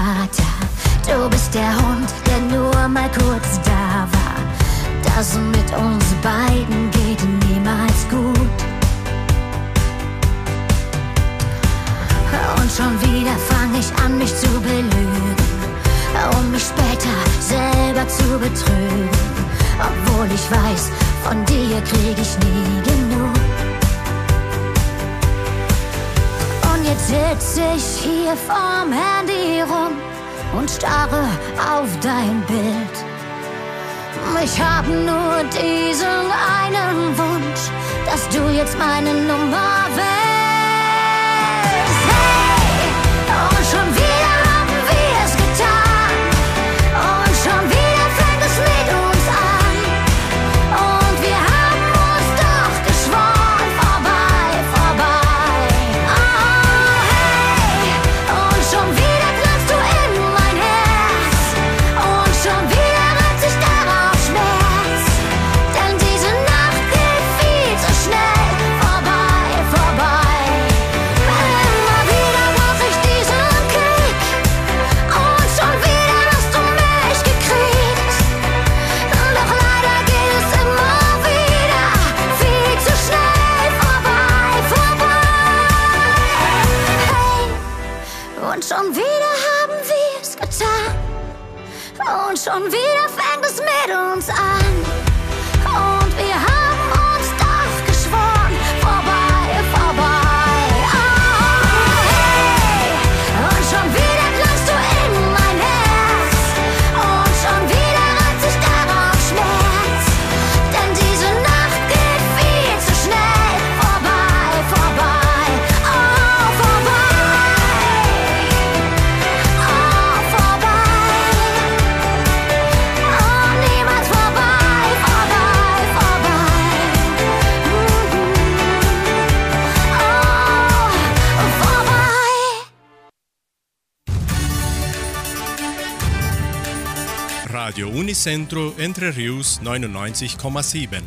Unicentro 138.13 138.75
Entre 138.77 139.17
Rius 139.17 139.59
99,7. 139.63 141.01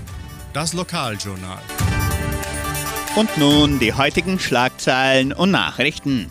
Das 0.53 0.73
Lokaljournal. 0.73 1.61
Und 3.14 3.38
nun 3.38 3.79
die 3.79 3.92
heutigen 3.92 4.40
Schlagzeilen 4.40 5.33
und 5.33 5.53
Nachrichten. 5.53 6.29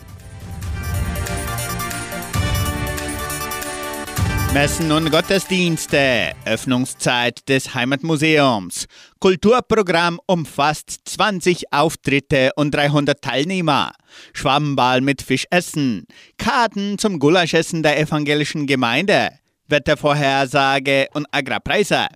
Messen 4.54 4.92
und 4.92 5.10
Gottesdienste, 5.12 6.34
Öffnungszeit 6.44 7.48
des 7.48 7.74
Heimatmuseums. 7.74 8.88
Kulturprogramm 9.22 10.20
umfasst 10.28 11.00
20 11.06 11.72
Auftritte 11.72 12.52
und 12.58 12.76
300 12.76 13.22
Teilnehmer. 13.22 13.94
Schwammball 14.34 15.00
mit 15.00 15.22
Fischessen. 15.22 16.06
Karten 16.38 16.98
zum 16.98 17.20
Gulaschessen 17.20 17.82
der 17.82 17.98
evangelischen 17.98 18.68
Gemeinde. 18.68 19.40
Wettervorhersage 19.68 21.08
und 21.14 21.26
Agrarpreise. 21.32 22.08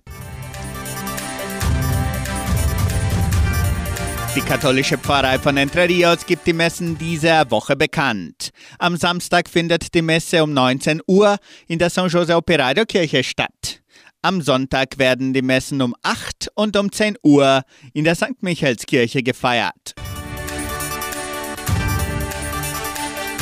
Die 4.36 4.42
katholische 4.42 4.96
Pfarrei 4.96 5.40
von 5.40 5.56
Entre 5.56 5.88
Rios 5.88 6.24
gibt 6.24 6.46
die 6.46 6.52
Messen 6.52 6.96
dieser 6.96 7.50
Woche 7.50 7.74
bekannt. 7.74 8.50
Am 8.78 8.96
Samstag 8.96 9.48
findet 9.48 9.92
die 9.92 10.02
Messe 10.02 10.44
um 10.44 10.54
19 10.54 11.02
Uhr 11.08 11.36
in 11.66 11.80
der 11.80 11.90
San 11.90 12.08
Jose 12.08 12.36
Operario 12.36 12.84
Kirche 12.84 13.24
statt. 13.24 13.82
Am 14.22 14.40
Sonntag 14.40 14.98
werden 14.98 15.32
die 15.32 15.42
Messen 15.42 15.82
um 15.82 15.96
8 16.02 16.48
und 16.54 16.76
um 16.76 16.92
10 16.92 17.16
Uhr 17.24 17.62
in 17.92 18.04
der 18.04 18.14
St. 18.14 18.40
Michaelskirche 18.40 19.24
gefeiert. 19.24 19.94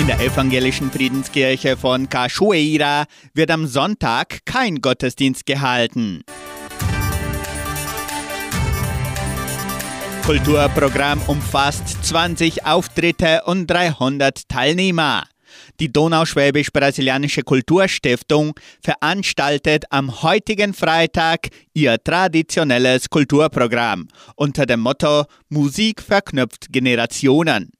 Der 0.08 0.20
evangelischen 0.20 0.90
Friedenskirche 0.90 1.76
von 1.76 2.08
Cachoeira 2.08 3.04
wird 3.34 3.50
am 3.50 3.66
Sonntag 3.66 4.38
kein 4.46 4.80
Gottesdienst 4.80 5.44
gehalten. 5.44 6.22
Kulturprogramm 10.24 11.20
umfasst 11.26 12.02
20 12.06 12.64
Auftritte 12.64 13.42
und 13.44 13.66
300 13.66 14.48
Teilnehmer. 14.48 15.24
Die 15.78 15.92
Donauschwäbisch-Brasilianische 15.92 17.42
Kulturstiftung 17.42 18.58
veranstaltet 18.80 19.84
am 19.90 20.22
heutigen 20.22 20.72
Freitag 20.72 21.48
ihr 21.74 22.02
traditionelles 22.02 23.10
Kulturprogramm 23.10 24.08
unter 24.36 24.64
dem 24.64 24.80
Motto 24.80 25.24
Musik 25.50 26.00
verknüpft 26.00 26.72
Generationen. 26.72 27.72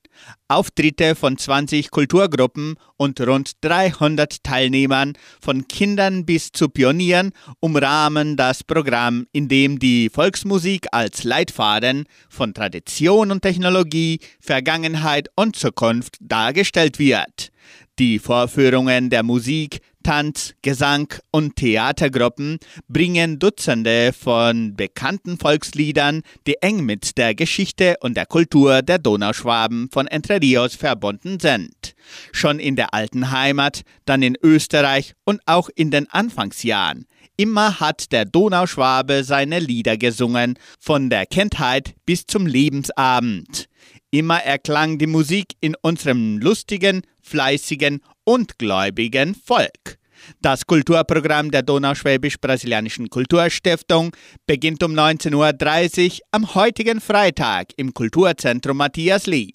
Auftritte 0.48 1.14
von 1.14 1.36
20 1.36 1.90
Kulturgruppen 1.90 2.76
und 2.96 3.20
rund 3.20 3.52
300 3.60 4.42
Teilnehmern 4.42 5.14
von 5.40 5.68
Kindern 5.68 6.24
bis 6.24 6.52
zu 6.52 6.68
Pionieren 6.68 7.32
umrahmen 7.60 8.36
das 8.36 8.64
Programm, 8.64 9.26
in 9.32 9.48
dem 9.48 9.78
die 9.78 10.10
Volksmusik 10.10 10.86
als 10.92 11.24
Leitfaden 11.24 12.04
von 12.28 12.54
Tradition 12.54 13.30
und 13.30 13.42
Technologie, 13.42 14.20
Vergangenheit 14.40 15.28
und 15.36 15.56
Zukunft 15.56 16.16
dargestellt 16.20 16.98
wird. 16.98 17.50
Die 17.98 18.18
Vorführungen 18.18 19.10
der 19.10 19.24
Musik, 19.24 19.80
Tanz, 20.08 20.54
Gesang 20.62 21.12
und 21.32 21.56
Theatergruppen 21.56 22.60
bringen 22.88 23.38
Dutzende 23.38 24.14
von 24.18 24.74
bekannten 24.74 25.36
Volksliedern, 25.36 26.22
die 26.46 26.56
eng 26.62 26.86
mit 26.86 27.18
der 27.18 27.34
Geschichte 27.34 27.96
und 28.00 28.16
der 28.16 28.24
Kultur 28.24 28.80
der 28.80 28.96
Donauschwaben 28.96 29.90
von 29.92 30.06
Entre 30.06 30.40
Rios 30.40 30.76
verbunden 30.76 31.38
sind. 31.40 31.94
Schon 32.32 32.58
in 32.58 32.74
der 32.74 32.94
alten 32.94 33.32
Heimat, 33.32 33.82
dann 34.06 34.22
in 34.22 34.38
Österreich 34.42 35.12
und 35.24 35.42
auch 35.44 35.68
in 35.74 35.90
den 35.90 36.08
Anfangsjahren. 36.08 37.04
Immer 37.36 37.78
hat 37.78 38.10
der 38.10 38.24
Donauschwabe 38.24 39.24
seine 39.24 39.58
Lieder 39.58 39.98
gesungen, 39.98 40.58
von 40.80 41.10
der 41.10 41.26
Kindheit 41.26 41.94
bis 42.06 42.24
zum 42.24 42.46
Lebensabend. 42.46 43.68
Immer 44.10 44.42
erklang 44.42 44.96
die 44.96 45.06
Musik 45.06 45.48
in 45.60 45.76
unserem 45.82 46.38
lustigen, 46.38 47.02
fleißigen 47.20 48.00
und 48.28 48.58
gläubigen 48.58 49.34
Volk. 49.34 49.96
Das 50.42 50.66
Kulturprogramm 50.66 51.50
der 51.50 51.62
Donauschwäbisch-Brasilianischen 51.62 53.08
Kulturstiftung 53.08 54.14
beginnt 54.46 54.82
um 54.82 54.92
19.30 54.92 56.12
Uhr 56.12 56.18
am 56.32 56.54
heutigen 56.54 57.00
Freitag 57.00 57.68
im 57.78 57.94
Kulturzentrum 57.94 58.76
Matthias 58.76 59.24
Lee. 59.24 59.52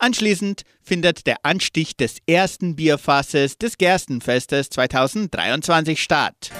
Anschließend 0.00 0.62
findet 0.82 1.28
der 1.28 1.36
Anstich 1.44 1.96
des 1.96 2.16
ersten 2.26 2.74
Bierfasses 2.74 3.58
des 3.58 3.78
Gerstenfestes 3.78 4.70
2023 4.70 6.02
statt. 6.02 6.50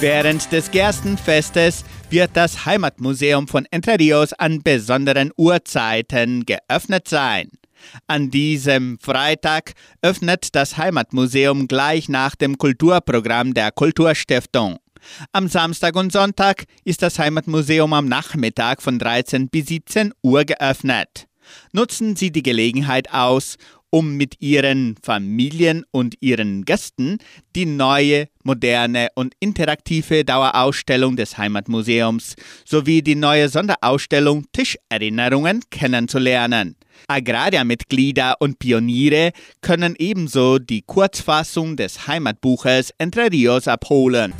Während 0.00 0.50
des 0.50 0.72
Gerstenfestes 0.72 1.84
wird 2.10 2.30
das 2.34 2.64
Heimatmuseum 2.64 3.48
von 3.48 3.66
Entre 3.70 3.98
Rios 3.98 4.32
an 4.32 4.62
besonderen 4.62 5.30
Uhrzeiten 5.36 6.46
geöffnet 6.46 7.08
sein. 7.08 7.50
An 8.06 8.30
diesem 8.30 8.98
Freitag 8.98 9.74
öffnet 10.02 10.54
das 10.54 10.76
Heimatmuseum 10.76 11.68
gleich 11.68 12.08
nach 12.08 12.34
dem 12.34 12.58
Kulturprogramm 12.58 13.54
der 13.54 13.70
Kulturstiftung. 13.72 14.78
Am 15.32 15.48
Samstag 15.48 15.96
und 15.96 16.12
Sonntag 16.12 16.64
ist 16.84 17.02
das 17.02 17.18
Heimatmuseum 17.18 17.92
am 17.92 18.06
Nachmittag 18.06 18.82
von 18.82 18.98
13 18.98 19.48
bis 19.48 19.66
17 19.66 20.12
Uhr 20.22 20.44
geöffnet. 20.44 21.27
Nutzen 21.72 22.16
Sie 22.16 22.30
die 22.30 22.42
Gelegenheit 22.42 23.12
aus, 23.12 23.56
um 23.90 24.16
mit 24.16 24.40
ihren 24.40 24.96
Familien 25.02 25.84
und 25.90 26.16
ihren 26.20 26.64
Gästen 26.64 27.18
die 27.56 27.66
neue, 27.66 28.28
moderne 28.42 29.08
und 29.14 29.34
interaktive 29.40 30.24
Dauerausstellung 30.24 31.16
des 31.16 31.38
Heimatmuseums 31.38 32.36
sowie 32.64 33.02
die 33.02 33.14
neue 33.14 33.48
Sonderausstellung 33.48 34.46
Tischerinnerungen 34.52 35.62
kennenzulernen. 35.70 36.76
Agraria-Mitglieder 37.06 38.36
und 38.40 38.58
Pioniere 38.58 39.32
können 39.60 39.94
ebenso 39.98 40.58
die 40.58 40.82
Kurzfassung 40.82 41.76
des 41.76 42.06
Heimatbuches 42.06 42.92
Entre 42.98 43.30
Rios 43.30 43.68
abholen. 43.68 44.34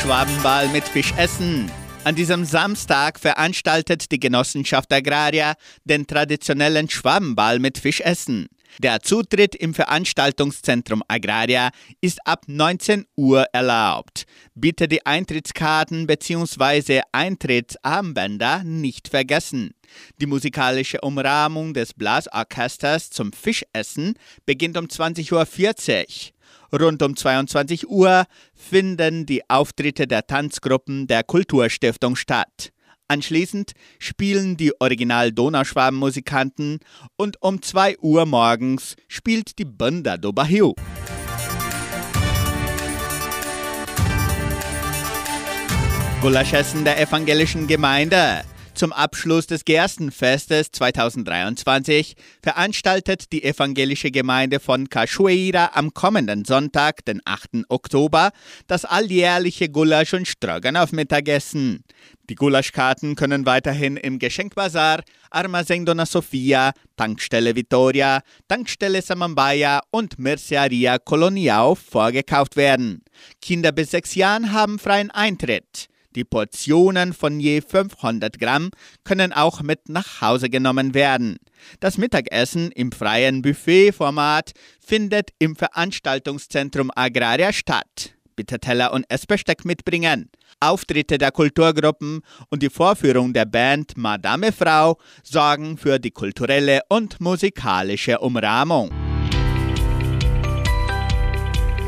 Schwabenball 0.00 0.68
mit 0.68 0.84
Fischessen. 0.84 1.70
An 2.06 2.14
diesem 2.14 2.44
Samstag 2.44 3.18
veranstaltet 3.18 4.12
die 4.12 4.20
Genossenschaft 4.20 4.92
Agraria 4.92 5.56
den 5.82 6.06
traditionellen 6.06 6.88
Schwammball 6.88 7.58
mit 7.58 7.78
Fischessen. 7.78 8.46
Der 8.78 9.00
Zutritt 9.00 9.56
im 9.56 9.74
Veranstaltungszentrum 9.74 11.02
Agraria 11.08 11.70
ist 12.00 12.24
ab 12.24 12.44
19 12.46 13.06
Uhr 13.16 13.46
erlaubt. 13.52 14.24
Bitte 14.54 14.86
die 14.86 15.04
Eintrittskarten 15.04 16.06
bzw. 16.06 17.00
Eintrittsarmbänder 17.10 18.62
nicht 18.62 19.08
vergessen. 19.08 19.72
Die 20.20 20.26
musikalische 20.26 21.00
Umrahmung 21.00 21.74
des 21.74 21.92
Blasorchesters 21.92 23.10
zum 23.10 23.32
Fischessen 23.32 24.14
beginnt 24.44 24.76
um 24.76 24.86
20.40 24.86 25.32
Uhr. 25.32 26.35
Rund 26.72 27.02
um 27.02 27.16
22 27.16 27.88
Uhr 27.88 28.24
finden 28.54 29.26
die 29.26 29.48
Auftritte 29.48 30.06
der 30.06 30.26
Tanzgruppen 30.26 31.06
der 31.06 31.24
Kulturstiftung 31.24 32.16
statt. 32.16 32.72
Anschließend 33.08 33.72
spielen 34.00 34.56
die 34.56 34.72
Original-Donauschwaben-Musikanten 34.80 36.80
und 37.16 37.40
um 37.40 37.62
2 37.62 37.98
Uhr 37.98 38.26
morgens 38.26 38.96
spielt 39.06 39.58
die 39.58 39.64
Banda 39.64 40.16
do 40.16 40.32
Barril. 40.32 40.72
Gulaschessen 46.20 46.84
der 46.84 47.00
evangelischen 47.00 47.68
Gemeinde. 47.68 48.42
Zum 48.76 48.92
Abschluss 48.92 49.46
des 49.46 49.64
Gerstenfestes 49.64 50.70
2023 50.70 52.14
veranstaltet 52.42 53.32
die 53.32 53.42
evangelische 53.42 54.10
Gemeinde 54.10 54.60
von 54.60 54.90
Cachoeira 54.90 55.70
am 55.72 55.94
kommenden 55.94 56.44
Sonntag, 56.44 57.02
den 57.06 57.22
8. 57.24 57.64
Oktober, 57.70 58.32
das 58.66 58.84
alljährliche 58.84 59.70
Gulasch- 59.70 60.12
und 60.12 60.28
Stroganoff-Mittagessen. 60.28 61.84
Die 62.28 62.34
Gulaschkarten 62.34 63.16
können 63.16 63.46
weiterhin 63.46 63.96
im 63.96 64.18
Geschenkbazar, 64.18 65.02
Armazém 65.30 65.86
Dona 65.86 66.04
Sofia, 66.04 66.72
Tankstelle 66.96 67.56
Vittoria, 67.56 68.20
Tankstelle 68.46 69.00
Samambaya 69.00 69.80
und 69.90 70.18
Merceria 70.18 70.98
Colonial 70.98 71.76
vorgekauft 71.76 72.56
werden. 72.56 73.02
Kinder 73.40 73.72
bis 73.72 73.92
sechs 73.92 74.14
Jahren 74.14 74.52
haben 74.52 74.78
freien 74.78 75.10
Eintritt. 75.10 75.88
Die 76.16 76.24
Portionen 76.24 77.12
von 77.12 77.38
je 77.38 77.60
500 77.60 78.38
Gramm 78.38 78.70
können 79.04 79.34
auch 79.34 79.60
mit 79.60 79.90
nach 79.90 80.22
Hause 80.22 80.48
genommen 80.48 80.94
werden. 80.94 81.36
Das 81.78 81.98
Mittagessen 81.98 82.72
im 82.72 82.90
freien 82.90 83.42
Buffetformat 83.42 84.52
findet 84.80 85.30
im 85.38 85.54
Veranstaltungszentrum 85.54 86.90
Agraria 86.94 87.52
statt. 87.52 88.12
bitte 88.34 88.58
Teller 88.58 88.92
und 88.92 89.06
Essbesteck 89.08 89.64
mitbringen. 89.64 90.30
Auftritte 90.60 91.16
der 91.16 91.32
Kulturgruppen 91.32 92.20
und 92.50 92.62
die 92.62 92.68
Vorführung 92.68 93.32
der 93.32 93.46
Band 93.46 93.96
Madame 93.96 94.52
Frau 94.52 94.98
sorgen 95.22 95.78
für 95.78 95.98
die 95.98 96.10
kulturelle 96.10 96.80
und 96.90 97.18
musikalische 97.18 98.18
Umrahmung. 98.18 98.90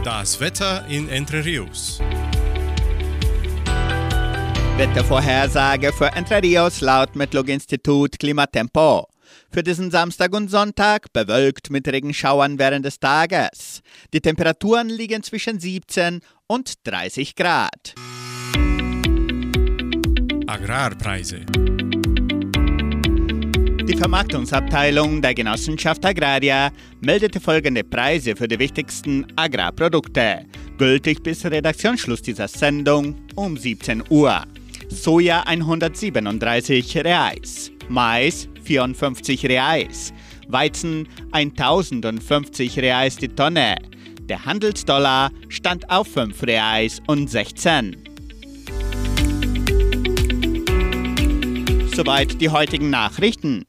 Das 0.05 0.41
Wetter 0.41 0.87
in 0.89 1.09
Entre 1.11 1.45
Rios. 1.45 2.01
Wettervorhersage 4.79 5.93
für 5.93 6.07
Entre 6.12 6.41
Rios 6.41 6.81
laut 6.81 7.16
Metlog-Institut 7.16 8.16
Klimatempo. 8.16 9.09
Für 9.51 9.64
diesen 9.64 9.91
Samstag 9.91 10.33
und 10.33 10.53
Sonntag 10.53 11.12
bewölkt 11.12 11.70
mit 11.70 11.89
Regenschauern 11.89 12.61
während 12.61 12.85
des 12.85 13.01
Tages. 13.01 13.83
Die 14.14 14.20
Temperaturen 14.20 14.89
liegen 14.89 15.24
zwischen 15.24 15.59
17 15.59 16.20
und 16.47 16.74
30 16.87 17.35
Grad. 17.35 17.97
Agrarpreise. 20.47 21.41
Die 23.83 23.97
Vermarktungsabteilung 23.97 25.20
der 25.20 25.35
Genossenschaft 25.35 26.07
Agraria 26.07 26.70
meldete 27.01 27.41
folgende 27.41 27.83
Preise 27.83 28.37
für 28.37 28.47
die 28.47 28.61
wichtigsten 28.61 29.26
Agrarprodukte, 29.35 30.45
gültig 30.79 31.24
bis 31.24 31.45
Redaktionsschluss 31.45 32.22
dieser 32.22 32.47
Sendung 32.47 33.16
um 33.35 33.57
17 33.57 34.05
Uhr. 34.09 34.45
Soja 34.89 35.47
137 35.47 36.97
Reais, 37.05 37.70
Mais 37.89 38.49
54 38.64 39.45
Reais, 39.47 40.12
Weizen 40.49 41.07
1050 41.32 42.78
Reais 42.78 43.16
die 43.16 43.28
Tonne. 43.28 43.76
Der 44.28 44.45
Handelsdollar 44.45 45.30
stand 45.49 45.91
auf 45.91 46.09
5 46.09 46.43
Reais 46.43 47.01
und 47.07 47.28
16. 47.28 47.97
Soweit 51.95 52.41
die 52.41 52.49
heutigen 52.49 52.91
Nachrichten. 52.91 53.64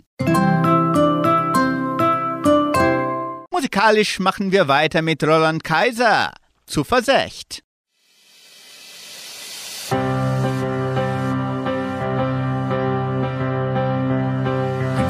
Musikalisch 3.51 4.19
machen 4.19 4.51
wir 4.53 4.67
weiter 4.67 5.01
mit 5.01 5.21
Roland 5.23 5.63
Kaiser. 5.63 6.31
Zu 6.65 6.83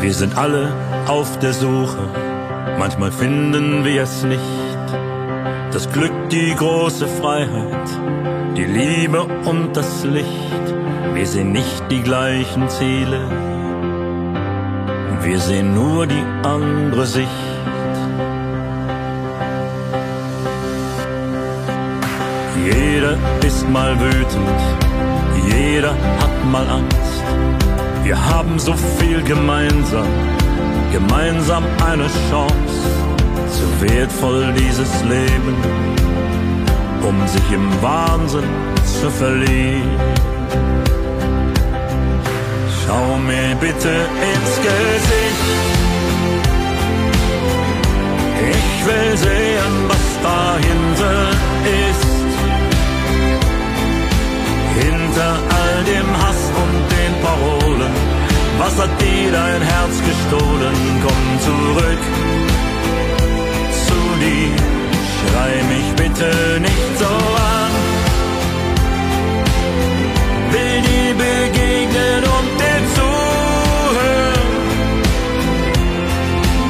Wir 0.01 0.13
sind 0.13 0.37
alle 0.37 0.71
auf 1.07 1.39
der 1.39 1.51
Suche, 1.51 2.07
manchmal 2.77 3.11
finden 3.11 3.83
wir 3.83 4.03
es 4.03 4.23
nicht. 4.23 4.87
Das 5.73 5.91
Glück, 5.91 6.13
die 6.31 6.55
große 6.55 7.05
Freiheit, 7.05 7.89
die 8.55 8.63
Liebe 8.63 9.23
und 9.43 9.75
das 9.75 10.05
Licht. 10.05 10.67
Wir 11.13 11.27
sehen 11.27 11.51
nicht 11.51 11.83
die 11.91 12.01
gleichen 12.01 12.69
Ziele, 12.69 13.19
wir 15.21 15.39
sehen 15.39 15.75
nur 15.75 16.07
die 16.07 16.23
andere 16.43 17.05
Sicht. 17.05 17.27
Jeder 22.65 23.17
ist 23.45 23.67
mal 23.69 23.99
wütend, 23.99 24.59
jeder 25.53 25.91
hat 25.91 26.45
mal 26.51 26.67
Angst. 26.69 27.68
Wir 28.09 28.25
haben 28.25 28.57
so 28.57 28.73
viel 28.97 29.21
gemeinsam, 29.21 30.07
gemeinsam 30.91 31.63
eine 31.85 32.09
Chance. 32.27 32.79
So 33.51 33.87
wertvoll 33.87 34.51
dieses 34.53 34.91
Leben, 35.03 35.55
um 37.07 37.27
sich 37.27 37.51
im 37.51 37.69
Wahnsinn 37.83 38.49
zu 38.99 39.11
verlieren. 39.11 39.99
Schau 42.81 43.17
mir 43.27 43.55
bitte 43.61 43.93
ins 44.31 44.53
Gesicht. 44.67 45.45
Ich 48.57 48.85
will 48.87 49.17
sehen, 49.17 49.75
was 49.87 50.05
dahinter 50.23 51.29
ist. 51.91 52.19
Hinter 54.81 55.33
all 55.57 55.83
dem 55.83 56.09
Hass 56.21 56.41
und 56.63 56.89
den 56.95 57.13
Parolen, 57.21 57.98
was 58.59 58.75
hat 58.77 58.91
dir 59.01 59.31
dein 59.31 59.61
Herz 59.61 59.95
gestohlen? 60.09 60.77
Komm 61.03 61.25
zurück 61.47 62.03
zu 63.87 63.99
dir, 64.23 64.51
schrei 65.17 65.53
mich 65.73 65.87
bitte 66.01 66.31
nicht 66.67 66.91
so 67.01 67.11
an. 67.55 67.73
Will 70.51 70.77
dir 70.89 71.11
begegnen 71.25 72.21
und 72.35 72.49
dir 72.61 72.81
zuhören, 72.97 74.51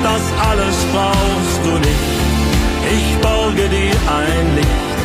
das 0.07 0.23
alles 0.49 0.77
brauchst 0.93 1.61
du 1.65 1.73
nicht. 1.87 2.09
Ich 2.97 3.07
borge 3.21 3.65
dir 3.69 3.95
ein 4.21 4.45
Licht 4.55 4.99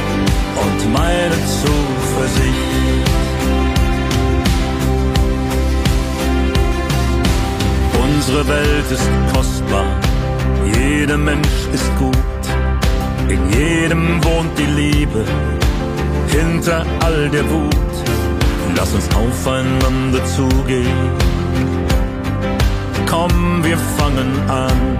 und 0.63 0.93
meine 0.93 1.39
Zuversicht. 1.61 3.14
Unsere 8.37 8.49
Welt 8.49 8.91
ist 8.91 9.09
kostbar, 9.33 9.87
jeder 10.67 11.17
Mensch 11.17 11.69
ist 11.73 11.89
gut, 11.97 12.17
in 13.29 13.49
jedem 13.53 14.25
wohnt 14.25 14.59
die 14.59 14.65
Liebe, 14.65 15.25
hinter 16.27 16.85
all 17.05 17.29
der 17.29 17.49
Wut. 17.49 17.95
Lass 18.77 18.93
uns 18.93 19.09
aufeinander 19.15 20.21
zugehen, 20.25 21.11
komm, 23.09 23.63
wir 23.63 23.79
fangen 23.99 24.33
an. 24.51 24.99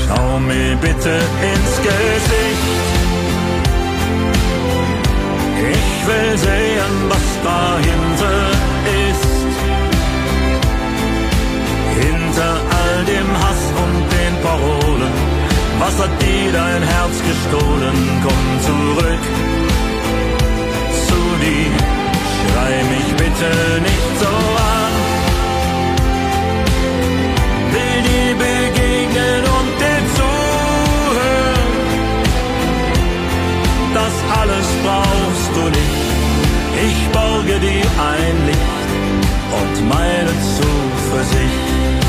Schau 0.00 0.38
mir 0.38 0.76
bitte 0.76 1.12
ins 1.50 1.76
Gesicht. 1.76 2.72
Ich 5.72 6.06
will 6.06 6.38
sehen, 6.38 6.94
was 7.10 7.26
dahinter 7.44 8.50
ist. 9.10 9.31
Hinter 12.00 12.54
all 12.78 13.04
dem 13.04 13.28
Hass 13.42 13.62
und 13.82 13.96
den 14.16 14.34
Parolen. 14.42 15.12
Was 15.78 15.98
hat 16.02 16.22
dir 16.22 16.52
dein 16.52 16.82
Herz 16.82 17.16
gestohlen? 17.30 17.96
Komm 18.22 18.44
zurück 18.68 19.24
zu 21.08 21.20
dir. 21.44 21.72
Schrei 22.38 22.74
mich 22.94 23.08
bitte 23.22 23.50
nicht 23.88 24.12
so 24.22 24.32
an. 24.76 24.94
Will 27.74 27.98
dir 28.08 28.32
begegnen 28.46 29.42
und 29.56 29.70
dir 29.82 30.02
zuhören. 30.18 31.72
Das 33.98 34.14
alles 34.40 34.68
brauchst 34.84 35.50
du 35.56 35.64
nicht. 35.78 36.02
Ich 36.86 36.98
borge 37.12 37.60
dir 37.60 37.86
ein 38.12 38.36
Licht 38.46 38.88
und 39.60 39.88
meine 39.88 40.30
Zuversicht. 40.30 40.61
fazer. 41.22 42.01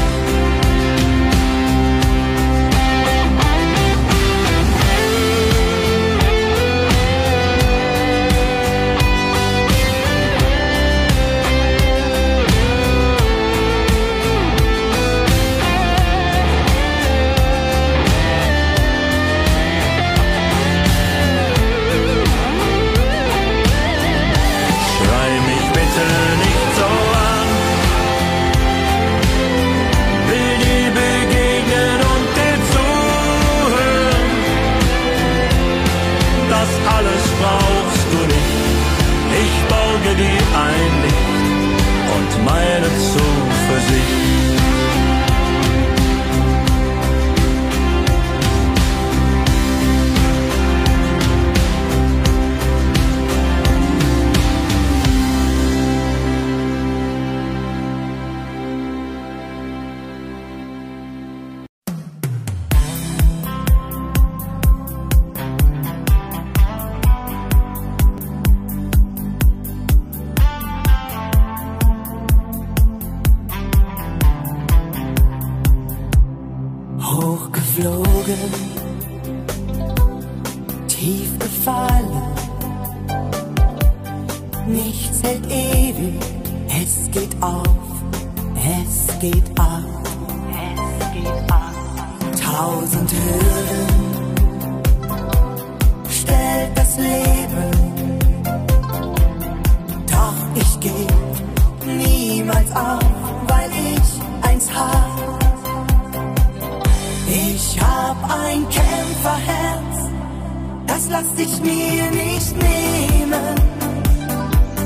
Das 111.03 111.09
lass 111.09 111.25
ich 111.37 111.59
mir 111.61 112.11
nicht 112.11 112.55
nehmen. 112.57 113.55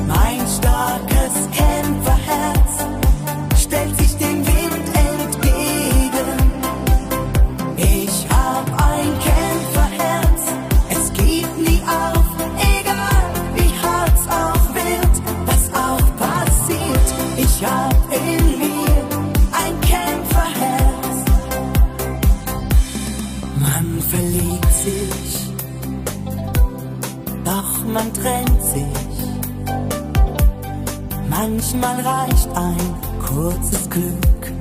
Mein 0.07 0.47
starkes 0.47 1.34
Kämpferherz 1.51 1.66
Manchmal 31.70 31.99
reicht 31.99 32.47
ein 32.55 32.78
kurzes 33.28 33.89
Glück 33.89 34.53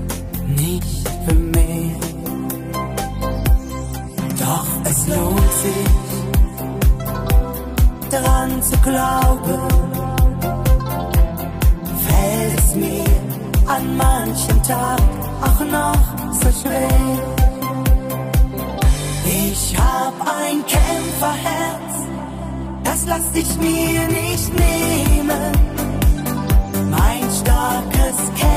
nicht 0.45 1.09
für 1.25 1.35
mehr. 1.35 1.95
Doch 4.41 4.67
es 4.83 5.07
lohnt 5.07 5.53
sich, 5.63 5.87
dran 8.11 8.61
zu 8.61 8.77
glauben. 8.79 9.69
Fällt 12.09 12.59
es 12.59 12.75
mir 12.75 13.05
an 13.69 13.97
manchen 13.97 14.61
Tag 14.65 15.01
auch 15.43 15.61
noch 15.65 16.03
so 16.33 16.51
schwer. 16.61 16.89
Ich 19.27 19.77
hab 19.79 20.15
ein 20.23 20.67
Kämpferherz, 20.67 22.09
das 22.83 23.07
lass 23.07 23.33
ich 23.33 23.57
mir 23.59 24.09
nicht 24.09 24.53
nehmen. 24.59 25.66
Mein 27.47 27.93
starkes 27.93 28.56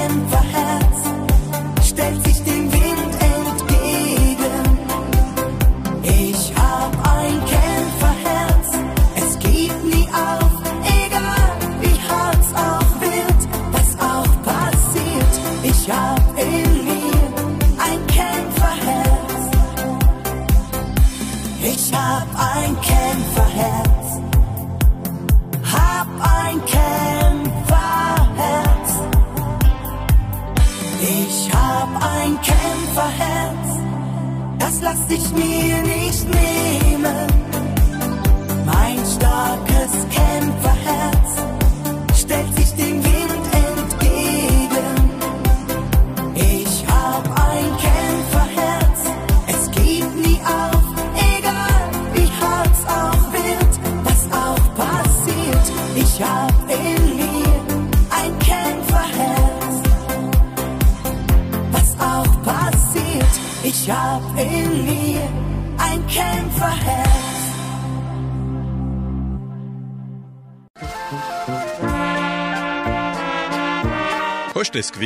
Hast 74.71 74.95
du? 74.95 75.01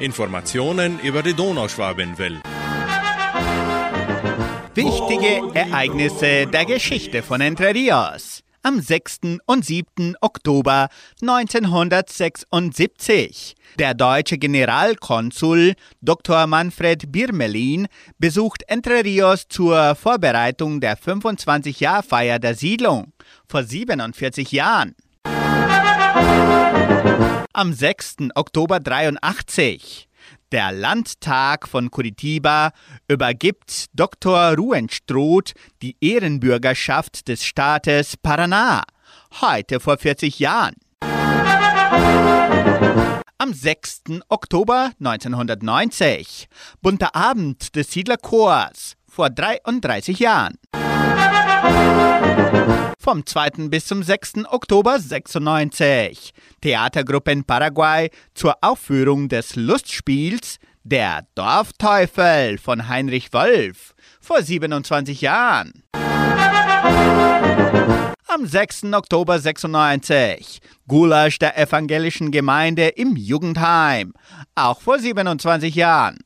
Informationen 0.00 0.98
über 0.98 1.22
die 1.22 1.34
Donauschwabenwelle. 1.34 2.42
Wichtige 4.74 5.54
Ereignisse 5.54 6.48
der 6.48 6.64
Geschichte 6.64 7.22
von 7.22 7.40
Entre 7.40 7.72
Rios. 7.74 8.42
Am 8.64 8.80
6. 8.80 9.20
und 9.46 9.64
7. 9.64 10.16
Oktober 10.20 10.88
1976. 11.20 13.54
Der 13.78 13.94
deutsche 13.94 14.38
Generalkonsul 14.38 15.74
Dr. 16.00 16.48
Manfred 16.48 17.12
Birmelin 17.12 17.86
besucht 18.18 18.64
Entre 18.66 19.04
Rios 19.04 19.46
zur 19.48 19.94
Vorbereitung 19.94 20.80
der 20.80 20.98
25-Jahr-Feier 20.98 22.40
der 22.40 22.56
Siedlung 22.56 23.12
vor 23.46 23.62
47 23.62 24.50
Jahren. 24.50 24.96
Am 27.54 27.74
6. 27.74 28.16
Oktober 28.34 28.80
83. 28.80 30.08
Der 30.52 30.72
Landtag 30.72 31.68
von 31.68 31.90
Curitiba 31.90 32.70
übergibt 33.08 33.86
Dr. 33.92 34.54
Ruhenstroth 34.56 35.52
die 35.82 35.94
Ehrenbürgerschaft 36.00 37.28
des 37.28 37.44
Staates 37.44 38.16
Paraná, 38.16 38.84
heute 39.42 39.80
vor 39.80 39.98
40 39.98 40.38
Jahren. 40.38 40.76
Am 43.36 43.52
6. 43.52 44.02
Oktober 44.30 44.92
1990, 44.98 46.48
bunter 46.80 47.14
Abend 47.14 47.76
des 47.76 47.90
Siedlerchors, 47.90 48.94
vor 49.06 49.28
33 49.28 50.18
Jahren. 50.20 50.54
Vom 53.02 53.26
2. 53.26 53.68
bis 53.68 53.86
zum 53.86 54.04
6. 54.04 54.44
Oktober 54.48 55.00
96. 55.00 56.32
Theatergruppe 56.60 57.32
in 57.32 57.42
Paraguay 57.42 58.10
zur 58.32 58.54
Aufführung 58.60 59.28
des 59.28 59.56
Lustspiels 59.56 60.58
Der 60.84 61.26
Dorfteufel 61.34 62.58
von 62.58 62.86
Heinrich 62.86 63.32
Wolf 63.32 63.96
vor 64.20 64.40
27 64.40 65.20
Jahren. 65.20 65.82
Am 68.28 68.46
6. 68.46 68.84
Oktober 68.92 69.40
96. 69.40 70.60
Gulasch 70.86 71.40
der 71.40 71.58
evangelischen 71.58 72.30
Gemeinde 72.30 72.86
im 72.86 73.16
Jugendheim, 73.16 74.12
auch 74.54 74.80
vor 74.80 75.00
27 75.00 75.74
Jahren. 75.74 76.18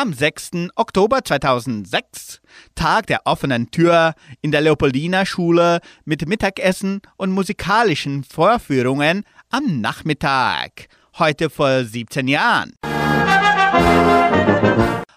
Am 0.00 0.12
6. 0.12 0.68
Oktober 0.76 1.24
2006, 1.24 2.40
Tag 2.76 3.08
der 3.08 3.22
offenen 3.24 3.72
Tür 3.72 4.14
in 4.40 4.52
der 4.52 4.60
Leopoldina 4.60 5.26
Schule 5.26 5.80
mit 6.04 6.28
Mittagessen 6.28 7.00
und 7.16 7.32
musikalischen 7.32 8.22
Vorführungen 8.22 9.24
am 9.50 9.80
Nachmittag, 9.80 10.86
heute 11.18 11.50
vor 11.50 11.82
17 11.82 12.28
Jahren. 12.28 12.74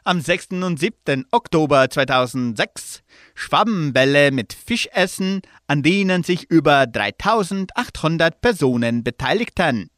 Am 0.04 0.20
6. 0.20 0.48
und 0.64 0.80
7. 0.80 1.26
Oktober 1.30 1.88
2006 1.88 3.04
Schwabbenbälle 3.36 4.32
mit 4.32 4.52
Fischessen, 4.52 5.44
an 5.68 5.84
denen 5.84 6.24
sich 6.24 6.50
über 6.50 6.88
3800 6.88 8.42
Personen 8.42 9.04
beteiligten. 9.04 9.92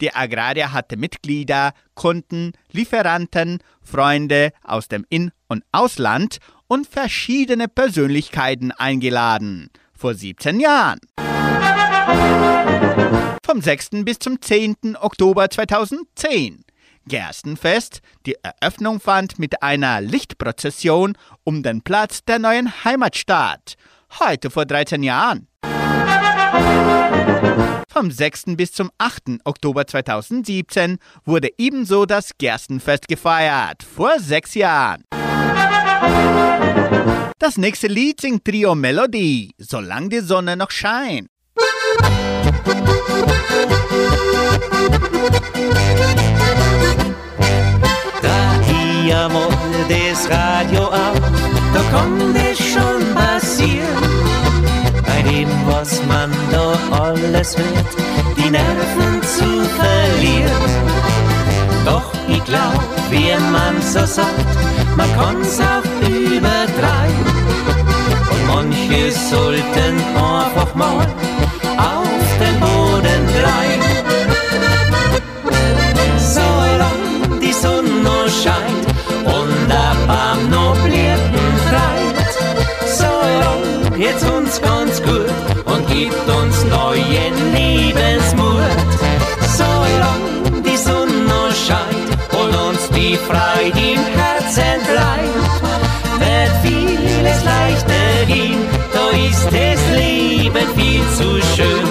Die 0.00 0.14
Agraria 0.14 0.72
hatte 0.72 0.96
Mitglieder, 0.96 1.72
Kunden, 1.94 2.52
Lieferanten, 2.72 3.58
Freunde 3.82 4.52
aus 4.62 4.88
dem 4.88 5.04
In- 5.08 5.32
und 5.48 5.64
Ausland 5.72 6.38
und 6.68 6.86
verschiedene 6.86 7.68
Persönlichkeiten 7.68 8.72
eingeladen. 8.72 9.70
Vor 9.92 10.14
17 10.14 10.60
Jahren. 10.60 11.00
Vom 13.44 13.60
6. 13.60 14.04
bis 14.04 14.18
zum 14.18 14.40
10. 14.40 14.96
Oktober 15.00 15.50
2010. 15.50 16.64
Gerstenfest 17.06 18.00
die 18.26 18.36
Eröffnung 18.42 19.00
fand 19.00 19.38
mit 19.38 19.62
einer 19.62 20.00
Lichtprozession 20.00 21.16
um 21.44 21.62
den 21.62 21.82
Platz 21.82 22.24
der 22.24 22.38
neuen 22.38 22.84
Heimatstadt. 22.84 23.74
Heute 24.20 24.50
vor 24.50 24.66
13 24.66 25.02
Jahren. 25.02 25.48
Vom 27.92 28.12
6. 28.12 28.54
bis 28.56 28.70
zum 28.70 28.92
8. 28.98 29.40
Oktober 29.44 29.84
2017 29.84 30.98
wurde 31.24 31.48
ebenso 31.58 32.06
das 32.06 32.30
Gerstenfest 32.38 33.08
gefeiert, 33.08 33.82
vor 33.82 34.20
sechs 34.20 34.54
Jahren. 34.54 35.02
Das 37.40 37.56
nächste 37.58 37.88
Lied 37.88 38.20
singt 38.20 38.44
Trio 38.44 38.76
Melody, 38.76 39.50
Solange 39.58 40.08
die 40.08 40.20
Sonne 40.20 40.56
noch 40.56 40.70
scheint. 40.70 41.26
Da 48.22 48.60
hier 48.62 49.28
mal 49.28 49.48
das 49.88 50.30
Radio 50.30 50.84
auf, 50.84 51.20
da 51.74 51.82
kann 51.90 52.36
es 52.36 52.56
schon 52.56 53.14
passieren. 53.14 53.88
Bei 55.04 55.22
dem, 55.28 55.48
was 55.66 56.00
man 56.06 56.19
alles 57.26 57.56
hört, 57.56 57.96
die 58.36 58.50
Nerven 58.50 59.22
zu 59.22 59.48
verlieren. 59.78 60.70
Doch 61.84 62.12
ich 62.28 62.44
glaub, 62.44 62.82
wie 63.10 63.32
man 63.52 63.80
so 63.82 64.04
sagt, 64.06 64.50
man 64.96 65.08
kann's 65.16 65.58
auch 65.60 66.08
übertreiben. 66.08 67.26
Und 68.30 68.46
manche 68.46 69.12
sollten 69.12 69.94
einfach 70.14 70.74
mal 70.74 71.06
auf 71.78 72.28
den 72.42 72.60
Boden 72.60 73.22
bleiben. 73.38 73.90
Solange 76.18 77.40
die 77.40 77.52
Sonne 77.52 78.30
scheint 78.42 78.86
und 79.24 79.68
der 79.68 79.94
Baum 80.06 80.50
noch 80.50 80.76
Blüten 80.84 81.50
treibt. 81.68 82.32
Solange 82.86 83.98
geht's 83.98 84.24
uns 84.24 84.60
ganz 84.60 85.02
gut 85.02 85.30
und 85.64 85.86
gibt 85.88 86.28
uns 86.28 86.39
Freude 93.30 93.78
im 93.78 94.04
Herzen 94.18 94.80
bleibt, 94.90 95.62
wird 96.18 96.52
vieles 96.64 97.44
leichter 97.44 98.26
gehen, 98.26 98.58
da 98.92 99.04
ist 99.16 99.46
das 99.46 99.80
Leben 99.96 100.66
viel 100.74 101.04
zu 101.16 101.40
schön. 101.54 101.86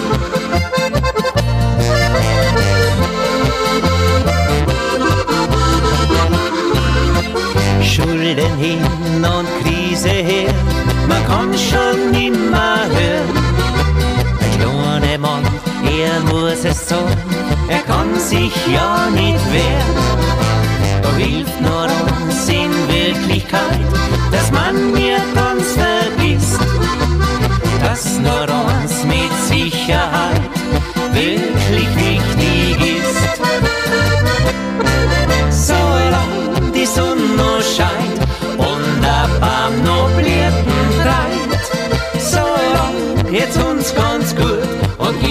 Schulden 7.81 8.57
hin 8.57 8.83
und 9.15 9.47
Krise 9.63 10.09
her, 10.09 10.53
man 11.07 11.25
kann 11.25 11.53
schon 11.57 12.11
nimmer 12.11 12.79
hören. 12.97 13.37
Der 14.41 14.49
kleine 14.57 15.17
Mann, 15.19 15.43
er 15.85 16.19
muss 16.33 16.65
es 16.65 16.89
sagen, 16.89 17.15
er 17.69 17.79
kann 17.83 18.19
sich 18.19 18.53
ja 18.73 18.88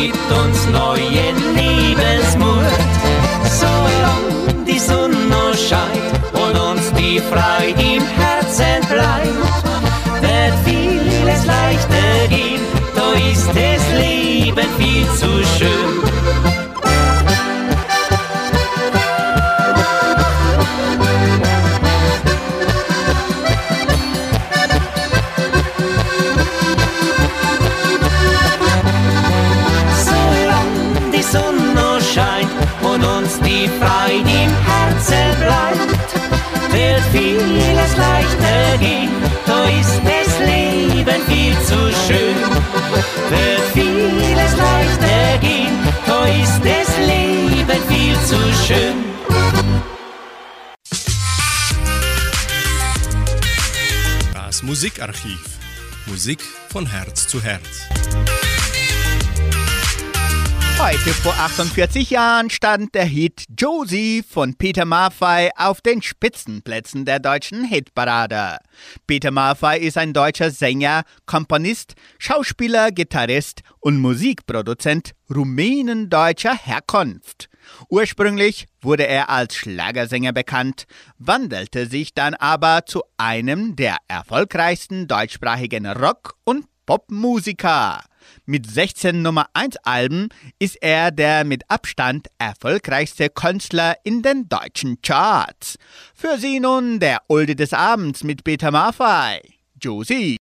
gibt 0.01 0.31
uns 0.31 0.67
neuen 0.69 1.37
Lebensmut. 1.57 2.79
Solange 3.61 4.65
die 4.65 4.79
Sonne 4.79 5.45
scheint 5.69 6.15
und 6.33 6.55
uns 6.71 6.93
die 6.93 7.19
Freude 7.19 7.83
im 7.97 8.05
Herzen 8.07 8.81
bleibt, 8.89 10.23
wird 10.23 10.55
vieles 10.65 11.47
leichter 11.47 12.29
gehen, 12.29 12.61
da 12.95 13.13
ist 13.33 13.49
das 13.49 13.83
Leben 14.01 14.69
viel 14.79 15.07
zu 15.21 15.31
schön. 15.59 16.18
Viel 48.09 48.21
zu 48.25 48.37
schön. 48.67 48.97
Das 54.33 54.63
Musikarchiv. 54.63 55.41
Musik 56.07 56.43
von 56.71 56.87
Herz 56.87 57.29
zu 57.29 57.43
Herz. 57.43 57.98
Heute 60.81 61.13
vor 61.13 61.35
48 61.35 62.09
Jahren 62.11 62.51
stand 62.51 62.95
der 62.95 63.05
Hit 63.05 63.47
Josie 63.59 64.23
von 64.23 64.55
Peter 64.55 64.85
Maffay 64.85 65.51
auf 65.57 65.81
den 65.81 66.03
Spitzenplätzen 66.03 67.05
der 67.05 67.19
deutschen 67.19 67.65
Hitparade. 67.65 68.59
Peter 69.09 69.33
Maffay 69.33 69.81
ist 69.81 69.99
ein 69.99 70.13
deutscher 70.13 70.53
Sänger, 70.53 71.03
Komponist, 71.27 71.95
Schauspieler, 72.21 72.93
Gitarrist 72.93 73.63
und 73.81 73.99
Musikproduzent 73.99 75.17
rumänendeutscher 75.35 76.55
Herkunft. 76.55 77.49
Ursprünglich 77.89 78.67
wurde 78.81 79.09
er 79.09 79.31
als 79.31 79.57
Schlagersänger 79.57 80.33
bekannt, 80.33 80.85
wandelte 81.19 81.87
sich 81.87 82.15
dann 82.15 82.35
aber 82.35 82.87
zu 82.87 83.03
einem 83.17 83.75
der 83.75 83.97
erfolgreichsten 84.07 85.09
deutschsprachigen 85.09 85.87
Rock- 85.87 86.37
und 86.45 86.67
Popmusiker. 86.87 88.01
Mit 88.47 88.71
16 88.71 89.23
Nummer 89.23 89.49
1 89.55 89.77
Alben 89.85 90.29
ist 90.59 90.77
er 90.81 91.11
der 91.11 91.45
mit 91.45 91.63
Abstand 91.69 92.29
erfolgreichste 92.39 93.29
Künstler 93.29 93.97
in 94.05 94.23
den 94.23 94.49
deutschen 94.49 95.01
Charts. 95.03 95.79
Für 96.15 96.39
Sie 96.39 96.61
nun 96.61 97.01
der 97.01 97.23
Ulde 97.29 97.57
des 97.57 97.73
Abends 97.73 98.25
mit 98.25 98.45
Peter 98.45 98.71
Maffay. 98.71 99.41
Josie. 99.81 100.37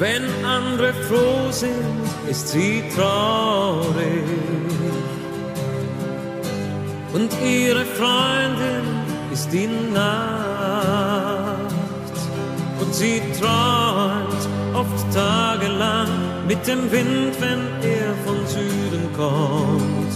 Wenn 0.00 0.24
andere 0.46 0.94
froh 0.94 1.50
sind, 1.50 1.76
ist 2.26 2.48
sie 2.48 2.82
traurig. 2.96 4.24
Und 7.12 7.30
ihre 7.44 7.84
Freundin 7.84 8.99
ist 9.32 9.52
die 9.52 9.68
Nacht. 9.92 10.10
Und 12.80 12.94
sie 12.94 13.20
träumt 13.38 14.48
oft 14.74 15.12
tagelang 15.14 16.08
mit 16.46 16.66
dem 16.66 16.90
Wind, 16.90 17.34
wenn 17.40 17.60
er 17.82 18.14
von 18.24 18.46
Süden 18.46 19.12
kommt. 19.16 20.12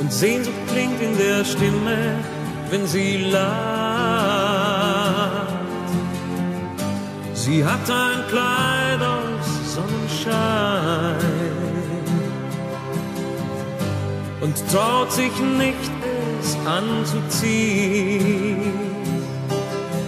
Und 0.00 0.12
Sehnsucht 0.12 0.54
klingt 0.72 1.00
in 1.00 1.16
der 1.18 1.44
Stimme, 1.44 2.16
wenn 2.70 2.86
sie 2.86 3.18
lacht. 3.30 3.46
Sie 7.34 7.64
hat 7.64 7.88
ein 7.90 8.26
Kleid 8.28 9.00
aus 9.00 9.74
Sonnenschein 9.74 11.25
und 14.40 14.54
traut 14.72 15.12
sich 15.12 15.32
nicht, 15.58 15.90
es 16.40 16.56
anzuziehen. 16.66 18.72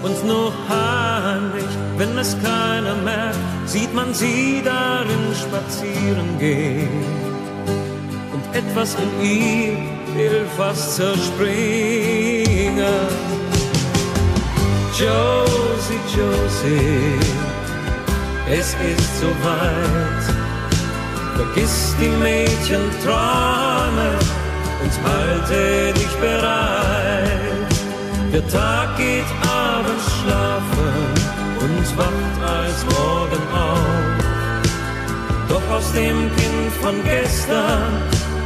Und 0.03 0.27
nur 0.27 0.53
heimlich, 0.69 1.69
wenn 1.97 2.19
es 2.19 2.37
keiner 2.43 2.97
merkt, 2.97 3.39
sieht 3.67 3.95
man 3.95 4.13
sie 4.15 4.61
darin 4.65 5.33
spazieren 5.35 6.39
gehen. 6.39 7.05
Und 8.33 8.43
etwas 8.55 8.95
in 8.95 9.21
ihr 9.25 9.77
will 10.15 10.47
fast 10.57 10.97
zerspringen. 10.97 12.85
Josie, 14.99 16.01
Josie, 16.17 17.19
es 18.51 18.75
ist 18.75 19.21
soweit. 19.21 20.48
Vergiss 21.39 21.95
die 22.01 22.09
Mädchenträume 22.09 24.09
und 24.83 24.93
halte 25.09 25.93
dich 25.93 26.15
bereit. 26.17 27.71
Der 28.33 28.45
Tag 28.49 28.97
geht 28.97 29.31
abends 29.47 30.05
schlafen 30.19 30.93
und 31.65 31.87
wacht 31.97 32.41
als 32.57 32.85
morgen 32.87 33.43
auf. 33.55 34.19
Doch 35.49 35.67
aus 35.77 35.93
dem 35.93 36.29
Kind 36.35 36.73
von 36.83 36.97
gestern 37.05 38.03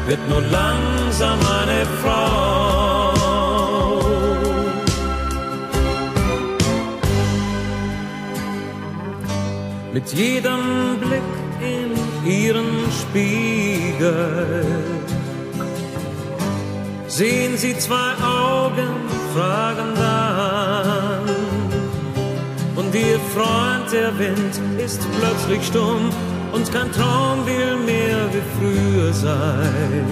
wird 0.07 0.28
nur 0.28 0.43
langsam 0.43 1.38
eine 1.62 1.86
Frau. 2.03 3.14
Mit 9.95 10.12
jedem 10.12 10.99
Blick 11.01 11.41
ihren 12.24 12.90
Spiegel 13.00 14.64
sehen 17.06 17.56
sie 17.58 17.76
zwei 17.78 18.12
Augen 18.22 18.88
fragend 19.34 19.98
an. 19.98 21.28
Und 22.76 22.94
ihr 22.94 23.20
Freund, 23.34 23.92
der 23.92 24.18
Wind, 24.18 24.60
ist 24.78 25.00
plötzlich 25.18 25.66
stumm 25.66 26.10
und 26.52 26.72
kein 26.72 26.90
Traum 26.92 27.44
will 27.46 27.76
mehr 27.76 28.28
wie 28.32 28.42
früher 28.58 29.12
sein. 29.12 30.06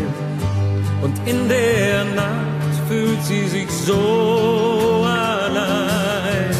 Und 1.02 1.16
in 1.26 1.48
der 1.48 2.04
Nacht 2.14 2.74
fühlt 2.88 3.22
sie 3.24 3.46
sich 3.48 3.70
so 3.70 5.04
allein. 5.06 6.54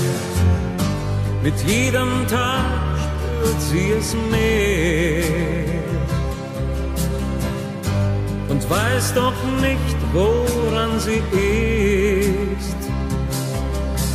Mit 1.43 1.55
jedem 1.67 2.27
Tag 2.29 2.80
spürt 3.41 3.61
sie 3.61 3.93
es 3.93 4.15
mehr 4.31 5.25
und 8.49 8.69
weiß 8.69 9.15
doch 9.15 9.35
nicht, 9.61 9.97
woran 10.13 10.99
sie 10.99 11.23
ist. 11.33 12.77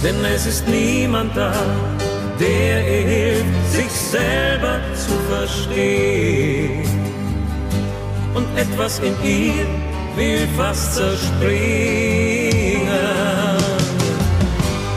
Denn 0.03 0.23
es 0.26 0.45
ist 0.45 0.67
niemand 0.67 1.36
da, 1.36 1.53
der 2.39 2.82
ihr 2.88 3.07
hilft, 3.07 3.71
sich 3.71 3.91
selber 3.91 4.80
zu 4.93 5.13
verstehen. 5.30 6.84
Und 8.34 8.45
etwas 8.57 8.99
in 8.99 9.15
ihr 9.23 9.65
will 10.15 10.47
fast 10.57 10.95
zerspringen. 10.95 12.89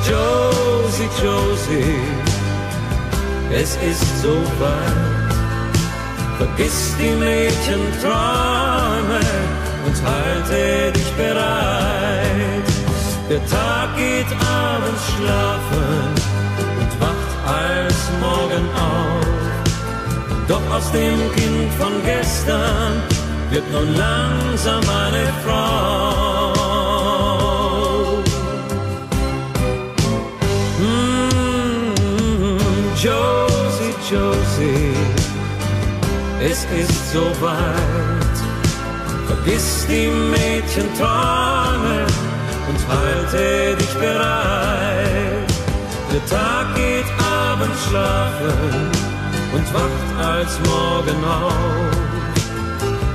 Josie, 0.09 1.09
Josie, 1.23 2.18
es 3.53 3.77
ist 3.77 4.23
so 4.23 4.35
weit. 4.61 5.19
Vergiss 6.39 6.95
die 6.99 7.15
Mädchenträume 7.19 9.21
und 9.87 9.97
halte 10.07 10.93
dich 10.93 11.13
bereit. 11.15 12.69
Der 13.29 13.45
Tag 13.47 13.97
geht 13.97 14.31
abends 14.41 15.03
schlafen 15.17 16.15
und 16.81 17.01
wacht 17.01 17.33
als 17.47 18.11
morgen 18.21 18.69
auf. 18.75 19.27
Doch 20.47 20.63
aus 20.75 20.93
dem 20.93 21.19
Kind 21.35 21.73
von 21.79 21.93
gestern 22.05 23.03
wird 23.51 23.65
nun 23.73 23.97
langsam 23.97 24.83
eine 25.07 25.33
Frau. 25.45 26.55
Mm, 30.81 31.93
Josie, 33.03 33.38
Josie, 34.59 34.93
es 36.41 36.65
ist 36.65 37.13
so 37.13 37.23
weit. 37.41 38.37
Vergiss 39.27 39.87
die 39.89 40.09
Mädchenträume 40.09 42.07
und 42.69 42.79
halte 42.89 43.77
dich 43.77 43.95
bereit. 43.95 45.49
Der 46.13 46.27
Tag 46.27 46.75
geht 46.75 47.07
abends 47.21 47.85
schlafen 47.89 48.91
und 49.55 49.75
wacht 49.75 50.27
als 50.27 50.59
morgen 50.67 51.25
auf. 51.25 51.53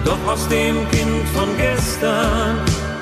Doch 0.05 0.33
aus 0.33 0.47
dem 0.47 0.89
Kind 0.91 1.27
von 1.33 1.49
gestern 1.57 2.57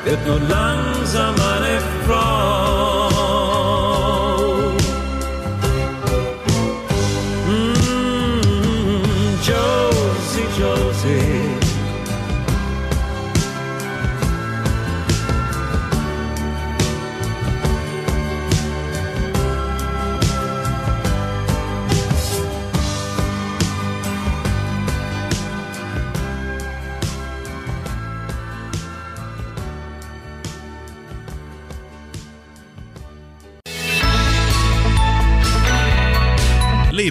wird 0.05 0.25
nun 0.25 0.47
langsam 0.49 1.35
eine 1.35 1.79
Frau. 2.07 3.10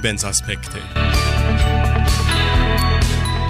Lebensaspekte. 0.01 0.79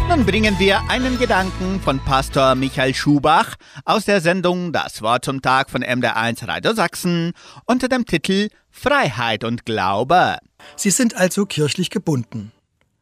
Nun 0.09 0.27
bringen 0.27 0.59
wir 0.59 0.81
einen 0.91 1.17
Gedanken 1.17 1.81
von 1.81 2.05
Pastor 2.05 2.57
Michael 2.57 2.93
Schubach 2.93 3.55
aus 3.85 4.05
der 4.05 4.21
Sendung 4.21 4.73
Das 4.73 5.01
Wort 5.01 5.25
zum 5.25 5.43
Tag 5.43 5.71
von 5.71 5.85
MDR1 5.85 6.49
Radio 6.49 6.75
Sachsen 6.75 7.35
unter 7.67 7.87
dem 7.87 8.05
Titel 8.05 8.49
Freiheit 8.69 9.45
und 9.45 9.65
Glaube. 9.65 10.39
Sie 10.75 10.91
sind 10.91 11.15
also 11.15 11.47
kirchlich 11.47 11.89
gebunden. 11.89 12.51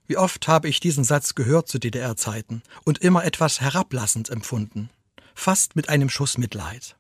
Wie 0.07 0.19
oft 0.19 0.47
habe 0.47 0.69
ich 0.69 0.79
diesen 0.79 1.05
Satz 1.05 1.35
gehört 1.35 1.69
zu 1.69 1.79
DDR-Zeiten 1.79 2.63
und 2.85 2.99
immer 2.99 3.25
etwas 3.25 3.63
herablassend 3.63 4.29
empfunden. 4.29 4.91
Fast 5.35 5.75
mit 5.75 5.89
einem 5.89 6.11
Schuss 6.11 6.37
Mitleid. 6.37 6.97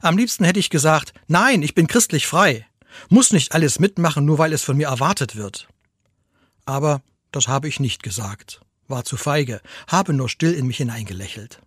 Am 0.00 0.16
liebsten 0.16 0.42
hätte 0.42 0.58
ich 0.58 0.70
gesagt, 0.70 1.12
nein, 1.28 1.62
ich 1.62 1.76
bin 1.76 1.86
christlich 1.86 2.26
frei. 2.26 2.66
Muss 3.08 3.32
nicht 3.32 3.54
alles 3.54 3.78
mitmachen, 3.78 4.24
nur 4.24 4.38
weil 4.38 4.52
es 4.52 4.62
von 4.62 4.76
mir 4.76 4.88
erwartet 4.88 5.36
wird. 5.36 5.68
Aber 6.64 7.02
das 7.30 7.48
habe 7.48 7.68
ich 7.68 7.80
nicht 7.80 8.02
gesagt, 8.02 8.60
war 8.88 9.04
zu 9.04 9.16
feige, 9.16 9.60
habe 9.88 10.12
nur 10.12 10.28
still 10.28 10.52
in 10.52 10.66
mich 10.66 10.76
hineingelächelt. 10.76 11.60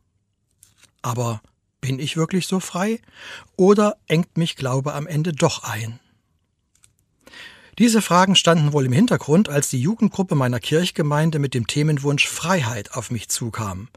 Aber 1.02 1.42
bin 1.82 2.00
ich 2.00 2.18
wirklich 2.18 2.48
so 2.48 2.60
frei? 2.60 3.00
Oder 3.58 3.98
engt 4.08 4.38
mich 4.38 4.56
Glaube 4.56 4.94
am 4.94 5.08
Ende 5.08 5.34
doch 5.34 5.64
ein? 5.64 6.00
Diese 7.78 8.02
Fragen 8.02 8.36
standen 8.36 8.72
wohl 8.72 8.86
im 8.86 8.94
Hintergrund, 8.94 9.50
als 9.50 9.70
die 9.70 9.82
Jugendgruppe 9.82 10.36
meiner 10.36 10.60
Kirchgemeinde 10.60 11.40
mit 11.40 11.54
dem 11.54 11.68
Themenwunsch 11.68 12.28
Freiheit 12.28 12.94
auf 12.94 13.12
mich 13.12 13.28
zukam. 13.28 13.90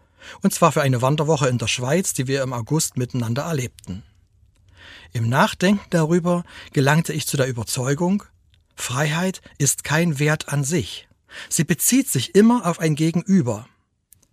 Und 0.42 0.52
zwar 0.52 0.72
für 0.72 0.82
eine 0.82 1.00
Wanderwoche 1.00 1.48
in 1.48 1.58
der 1.58 1.68
Schweiz, 1.68 2.12
die 2.12 2.26
wir 2.26 2.42
im 2.42 2.52
August 2.52 2.96
miteinander 2.96 3.42
erlebten. 3.42 4.02
Im 5.12 5.28
Nachdenken 5.28 5.84
darüber 5.90 6.44
gelangte 6.72 7.12
ich 7.12 7.26
zu 7.26 7.36
der 7.36 7.48
Überzeugung, 7.48 8.24
Freiheit 8.74 9.40
ist 9.58 9.84
kein 9.84 10.18
Wert 10.18 10.48
an 10.48 10.64
sich. 10.64 11.08
Sie 11.48 11.64
bezieht 11.64 12.08
sich 12.08 12.34
immer 12.34 12.66
auf 12.66 12.78
ein 12.78 12.94
Gegenüber. 12.94 13.68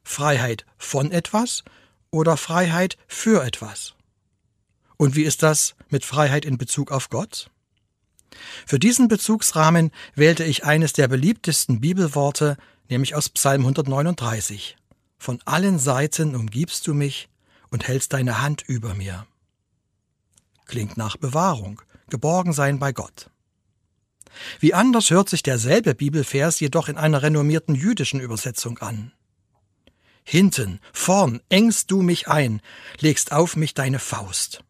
Freiheit 0.03 0.65
von 0.77 1.11
etwas 1.11 1.63
oder 2.11 2.37
Freiheit 2.37 2.97
für 3.07 3.43
etwas. 3.43 3.95
Und 4.97 5.15
wie 5.15 5.23
ist 5.23 5.43
das 5.43 5.75
mit 5.89 6.05
Freiheit 6.05 6.45
in 6.45 6.57
Bezug 6.57 6.91
auf 6.91 7.09
Gott? 7.09 7.49
Für 8.65 8.79
diesen 8.79 9.07
Bezugsrahmen 9.07 9.91
wählte 10.13 10.43
ich 10.43 10.63
eines 10.63 10.93
der 10.93 11.07
beliebtesten 11.07 11.81
Bibelworte, 11.81 12.57
nämlich 12.89 13.15
aus 13.15 13.29
Psalm 13.29 13.61
139. 13.61 14.77
Von 15.17 15.39
allen 15.45 15.79
Seiten 15.79 16.35
umgibst 16.35 16.85
du 16.87 16.93
mich 16.93 17.29
und 17.69 17.87
hältst 17.87 18.13
deine 18.13 18.41
Hand 18.41 18.61
über 18.67 18.93
mir. 18.93 19.25
Klingt 20.65 20.97
nach 20.97 21.17
Bewahrung, 21.17 21.81
geborgen 22.09 22.53
sein 22.53 22.79
bei 22.79 22.91
Gott. 22.91 23.29
Wie 24.59 24.73
anders 24.73 25.09
hört 25.09 25.29
sich 25.29 25.43
derselbe 25.43 25.95
Bibelvers 25.95 26.59
jedoch 26.59 26.89
in 26.89 26.97
einer 26.97 27.21
renommierten 27.21 27.75
jüdischen 27.75 28.19
Übersetzung 28.19 28.77
an. 28.79 29.11
Hinten, 30.23 30.79
vorn 30.91 31.41
engst 31.49 31.91
du 31.91 32.01
mich 32.01 32.27
ein, 32.27 32.61
legst 32.99 33.31
auf 33.31 33.55
mich 33.55 33.73
deine 33.73 33.99
Faust. 33.99 34.63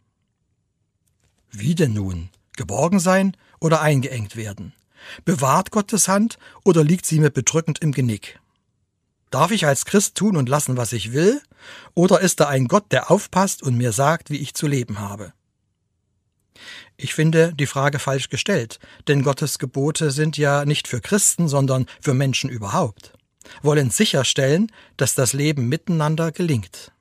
Wie 1.49 1.75
denn 1.75 1.93
nun? 1.93 2.29
Geborgen 2.57 2.99
sein 2.99 3.35
oder 3.59 3.81
eingeengt 3.81 4.35
werden? 4.35 4.73
Bewahrt 5.23 5.71
Gottes 5.71 6.07
Hand 6.07 6.37
oder 6.63 6.83
liegt 6.83 7.05
sie 7.05 7.19
mir 7.19 7.29
bedrückend 7.29 7.79
im 7.79 7.91
Genick? 7.91 8.39
Darf 9.29 9.51
ich 9.51 9.65
als 9.65 9.85
Christ 9.85 10.15
tun 10.15 10.37
und 10.37 10.49
lassen, 10.49 10.77
was 10.77 10.93
ich 10.93 11.13
will? 11.13 11.41
Oder 11.93 12.21
ist 12.21 12.39
da 12.39 12.47
ein 12.47 12.67
Gott, 12.67 12.91
der 12.91 13.11
aufpasst 13.11 13.63
und 13.63 13.75
mir 13.77 13.91
sagt, 13.91 14.29
wie 14.29 14.37
ich 14.37 14.53
zu 14.53 14.67
leben 14.67 14.99
habe? 14.99 15.33
Ich 16.97 17.13
finde 17.13 17.53
die 17.53 17.65
Frage 17.65 17.99
falsch 17.99 18.29
gestellt, 18.29 18.79
denn 19.07 19.23
Gottes 19.23 19.59
Gebote 19.59 20.11
sind 20.11 20.37
ja 20.37 20.65
nicht 20.65 20.87
für 20.87 21.01
Christen, 21.01 21.47
sondern 21.47 21.87
für 21.99 22.13
Menschen 22.13 22.49
überhaupt, 22.49 23.13
wollen 23.61 23.89
sicherstellen, 23.89 24.71
dass 24.95 25.13
das 25.13 25.33
Leben 25.33 25.67
miteinander 25.67 26.31
gelingt. 26.31 26.91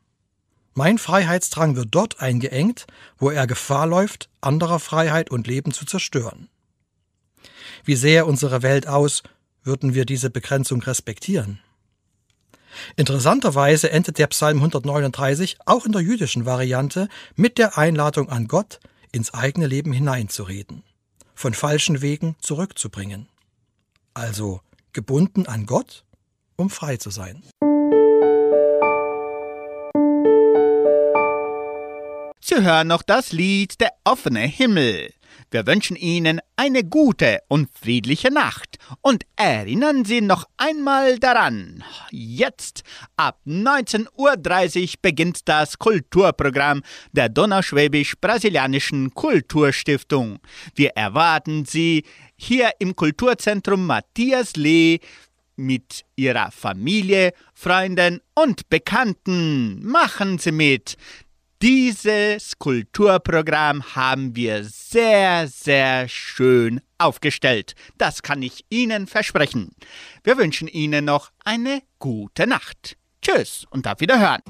Mein 0.75 0.99
Freiheitsdrang 0.99 1.77
wird 1.77 1.89
dort 1.93 2.21
eingeengt, 2.21 2.87
wo 3.19 3.31
er 3.31 3.47
Gefahr 3.47 3.87
läuft, 3.87 4.29
anderer 4.41 4.81
Freiheit 4.81 5.31
und 5.31 5.47
Leben 5.47 5.73
zu 5.73 5.87
zerstören. 5.87 6.49
Wie 7.85 7.95
sähe 7.95 8.25
unsere 8.25 8.63
Welt 8.63 8.89
aus, 8.89 9.23
würden 9.63 9.95
wir 9.95 10.05
diese 10.05 10.31
Begrenzung 10.31 10.83
respektieren? 10.83 11.61
Interessanterweise 12.97 13.91
endet 13.93 14.19
der 14.19 14.27
Psalm 14.27 14.57
139 14.57 15.59
auch 15.65 15.87
in 15.87 15.93
der 15.93 16.03
jüdischen 16.03 16.45
Variante 16.45 17.09
mit 17.37 17.59
der 17.59 17.79
Einladung 17.79 18.29
an 18.29 18.49
Gott, 18.49 18.81
ins 19.15 19.33
eigene 19.33 19.69
Leben 19.69 19.93
hineinzureden, 19.93 20.83
von 21.37 21.55
falschen 21.55 22.03
Wegen 22.03 22.35
zurückzubringen. 22.41 23.29
Also 24.13 24.61
gebunden 24.93 25.47
an 25.47 25.67
Gott, 25.67 26.05
um 26.57 26.69
frei 26.69 26.97
zu 26.97 27.11
sein. 27.11 27.43
Sie 32.41 32.61
hören 32.61 32.89
noch 32.89 33.03
das 33.03 33.33
Lied 33.33 33.81
Der 33.81 33.93
offene 34.03 34.41
Himmel. 34.41 35.15
Wir 35.55 35.69
wünschen 35.69 35.95
Ihnen 35.95 36.41
eine 36.57 36.83
gute 36.83 37.39
und 37.47 37.69
friedliche 37.81 38.33
Nacht 38.33 38.77
und 39.03 39.25
erinnern 39.37 40.05
Sie 40.05 40.21
noch 40.21 40.47
einmal 40.57 41.21
daran, 41.21 41.85
jetzt 42.11 42.83
ab 43.17 43.39
19.30 43.47 44.83
Uhr 44.83 44.89
beginnt 45.01 45.49
das 45.49 45.79
Kulturprogramm 45.79 46.83
der 47.13 47.29
Donauschwäbisch-Brasilianischen 47.29 49.15
Kulturstiftung. 49.15 50.41
Wir 50.75 50.91
erwarten 50.97 51.65
Sie 51.65 52.03
hier 52.35 52.73
im 52.81 52.97
Kulturzentrum 52.97 53.87
Matthias 53.87 54.57
Lee 54.57 54.99
mit 55.55 56.05
Ihrer 56.17 56.51
Familie, 56.51 57.33
Freunden 57.55 58.21
und 58.35 58.69
Bekannten. 58.71 59.87
Machen 59.87 60.39
Sie 60.39 60.51
mit. 60.51 60.97
Dieses 61.65 62.59
Kulturprogramm 62.59 63.97
haben 63.97 64.37
wir 64.37 64.65
sehr, 64.65 65.49
sehr 65.49 66.11
schön 66.11 66.83
aufgestellt. 66.99 67.75
Das 67.97 68.21
kann 68.21 68.43
ich 68.43 68.67
Ihnen 68.69 69.07
versprechen. 69.07 69.75
Wir 70.23 70.37
wünschen 70.37 70.69
Ihnen 70.69 71.07
noch 71.07 71.31
eine 71.43 71.81
gute 71.99 72.47
Nacht. 72.47 72.99
Tschüss 73.23 73.65
und 73.71 73.89
auf 73.89 73.99
Wiederhören. 74.01 74.43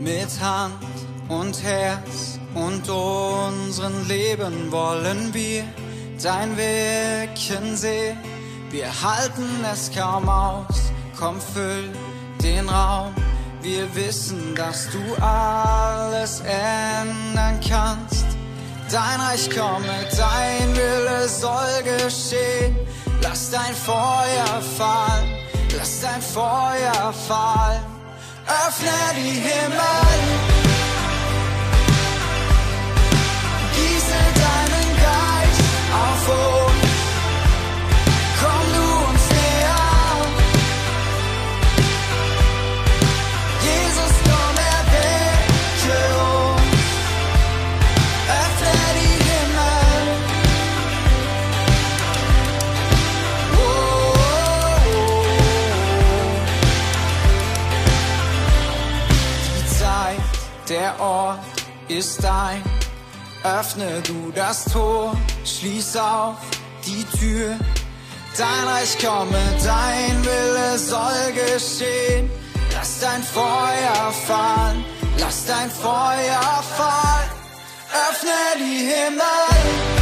Mit 0.00 0.40
Hand 0.40 0.82
und 1.28 1.62
Herz 1.62 2.40
und 2.54 2.88
unseren 2.88 4.08
Leben 4.08 4.72
wollen 4.72 5.32
wir 5.32 5.62
dein 6.22 6.56
Wirken 6.56 7.76
seh. 7.76 8.14
Wir 8.70 8.86
halten 8.86 9.64
es 9.70 9.90
kaum 9.94 10.28
aus, 10.28 10.92
komm 11.18 11.40
füll 11.40 11.90
den 12.42 12.68
Raum. 12.68 13.14
Wir 13.60 13.94
wissen, 13.94 14.54
dass 14.54 14.88
du 14.90 15.22
alles 15.22 16.40
ändern 16.40 17.60
kannst. 17.68 18.26
Dein 18.90 19.20
Reich 19.20 19.48
komme, 19.50 20.06
dein 20.16 20.76
Wille 20.76 21.28
soll 21.28 21.82
geschehen. 21.84 22.76
Lass 23.22 23.50
dein 23.50 23.74
Feuer 23.74 24.62
fallen, 24.76 25.28
lass 25.76 26.00
dein 26.00 26.20
Feuer 26.20 27.12
fallen. 27.28 27.82
Öffne 28.46 28.90
die 29.16 29.40
Himmel. 29.40 30.61
Der 60.92 61.04
Ort 61.04 61.38
ist 61.88 62.22
dein. 62.22 62.62
Öffne 63.44 64.00
du 64.02 64.32
das 64.34 64.64
Tor, 64.64 65.16
schließ 65.44 65.96
auf 65.96 66.36
die 66.86 67.04
Tür. 67.18 67.56
Dein 68.36 68.68
Reich 68.68 68.96
komme, 68.98 69.38
dein 69.64 70.24
Wille 70.24 70.78
soll 70.78 71.32
geschehen. 71.32 72.30
Lass 72.72 73.00
dein 73.00 73.22
Feuer 73.22 74.12
fallen, 74.26 74.84
lass 75.18 75.44
dein 75.46 75.70
Feuer 75.70 76.62
fallen. 76.76 77.30
Öffne 78.10 78.30
die 78.58 78.86
Himmel. 78.86 80.01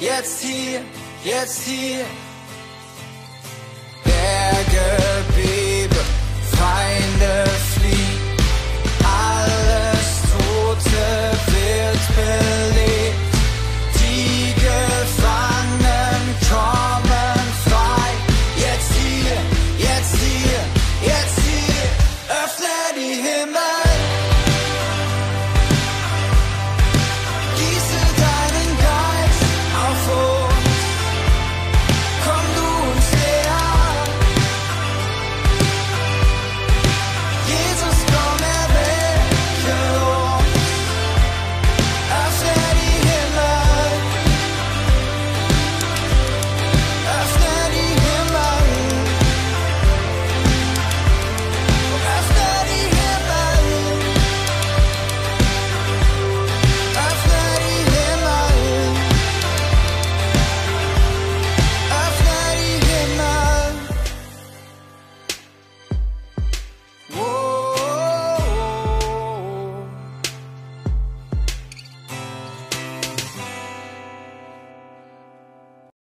Jetzt 0.00 0.40
hier, 0.42 0.80
jetzt 1.24 1.62
hier. 1.64 2.04